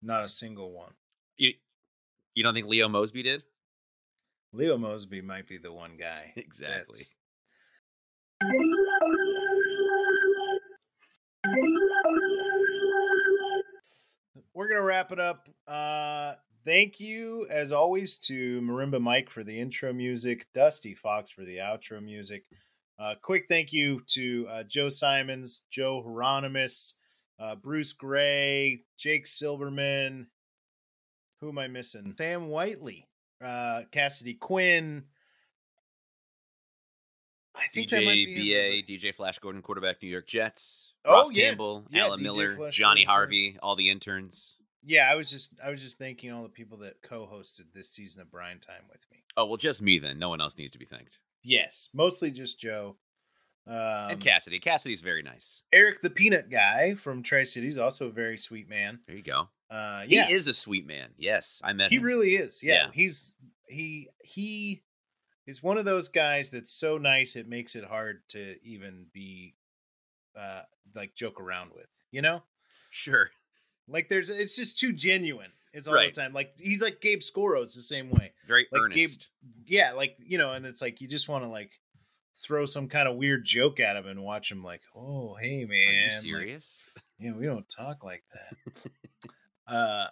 [0.02, 0.94] Not a single one.
[1.36, 1.52] You,
[2.34, 3.44] you don't think Leo Mosby did?
[4.54, 6.32] Leo Mosby might be the one guy.
[6.38, 7.02] Exactly.
[14.54, 15.48] We're gonna wrap it up.
[15.68, 16.34] Uh,
[16.66, 21.58] thank you, as always, to Marimba Mike for the intro music, Dusty Fox for the
[21.58, 22.44] outro music.
[23.00, 26.96] Uh, quick thank you to uh, Joe Simons, Joe Hieronymus,
[27.40, 30.28] uh, Bruce Gray, Jake Silverman.
[31.40, 32.16] Who am I missing?
[32.18, 33.08] Sam Whiteley,
[33.44, 35.04] uh, Cassidy Quinn.
[37.58, 38.36] I think DJ.
[38.86, 41.48] BA, DJ Flash Gordon, quarterback New York Jets, Oh, Ross yeah.
[41.50, 44.56] Campbell, Yeah, Alan DJ Miller, Flash Johnny Gordon, Harvey, all the interns.
[44.84, 48.22] Yeah, I was just I was just thanking all the people that co-hosted this season
[48.22, 49.18] of Brine Time with me.
[49.36, 50.18] Oh well, just me then.
[50.20, 51.20] No one else needs to be thanked.
[51.44, 52.96] Yes, mostly just Joe.
[53.68, 54.60] Um, and Cassidy.
[54.60, 55.62] Cassidy's very nice.
[55.74, 59.00] Eric the Peanut Guy from Tri Cities, also a very sweet man.
[59.08, 59.50] There you go.
[59.70, 61.10] Uh, He is a sweet man.
[61.18, 62.04] Yes, I met he him.
[62.04, 62.64] really is.
[62.64, 62.92] Yeah, Yeah.
[62.94, 63.36] he's
[63.68, 64.84] he he
[65.48, 69.56] is one of those guys that's so nice it makes it hard to even be
[70.38, 70.62] uh
[70.96, 71.88] like joke around with.
[72.12, 72.44] You know,
[72.92, 73.30] Sure.
[73.88, 75.52] like there's it's just too genuine.
[75.74, 76.14] It's all Right.
[76.14, 76.34] the time.
[76.34, 78.34] Like he's like Gabe Scoros the same way.
[78.48, 79.28] Very Like Gabe- earnest.
[79.66, 81.72] yeah, like you know, and it's like you just want to like
[82.44, 85.88] throw some kind of weird joke at him and watch him like, oh hey man,
[85.88, 86.88] Are you like, serious?
[87.20, 88.92] yeah, we don't talk like that.
[89.74, 90.08] uh,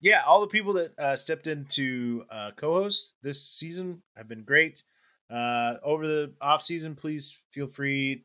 [0.00, 4.44] yeah, all the people that uh, stepped in to uh, co-host this season have been
[4.44, 4.82] great.
[5.30, 8.24] Uh, over the off season, please feel free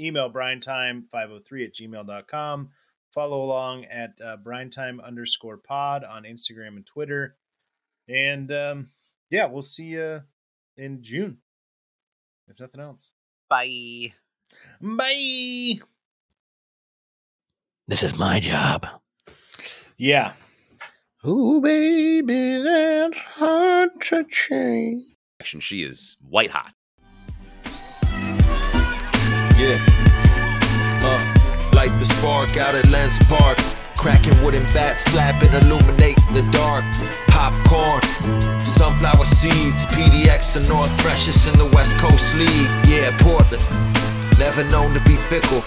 [0.00, 2.70] email brinetime503 at gmail.com.
[3.12, 7.36] Follow along at uh, brinetime underscore pod on Instagram and Twitter.
[8.08, 8.90] And um,
[9.30, 10.22] yeah, we'll see you
[10.76, 11.38] in June.
[12.48, 13.10] If nothing else.
[13.48, 14.14] Bye.
[14.80, 15.80] Bye.
[17.86, 18.86] This is my job.
[19.96, 20.32] Yeah.
[21.26, 25.04] Ooh, baby, that's hard to change.
[25.52, 26.72] And she is white hot.
[29.58, 29.76] Yeah.
[31.02, 33.58] Uh, light the spark out at Lents Park.
[33.98, 36.86] Cracking wooden bats, slapping, illuminating the dark.
[37.28, 38.00] Popcorn,
[38.64, 42.70] sunflower seeds, PDX and North Precious in the West Coast League.
[42.88, 43.62] Yeah, Portland,
[44.38, 45.62] never known to be fickle.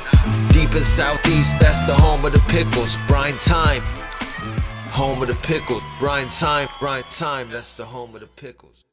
[0.50, 2.98] Deep in Southeast, that's the home of the pickles.
[3.08, 3.84] Brine time
[4.94, 5.82] home of the pickles.
[5.98, 8.86] Grind time, grind time, that's the home of the pickles.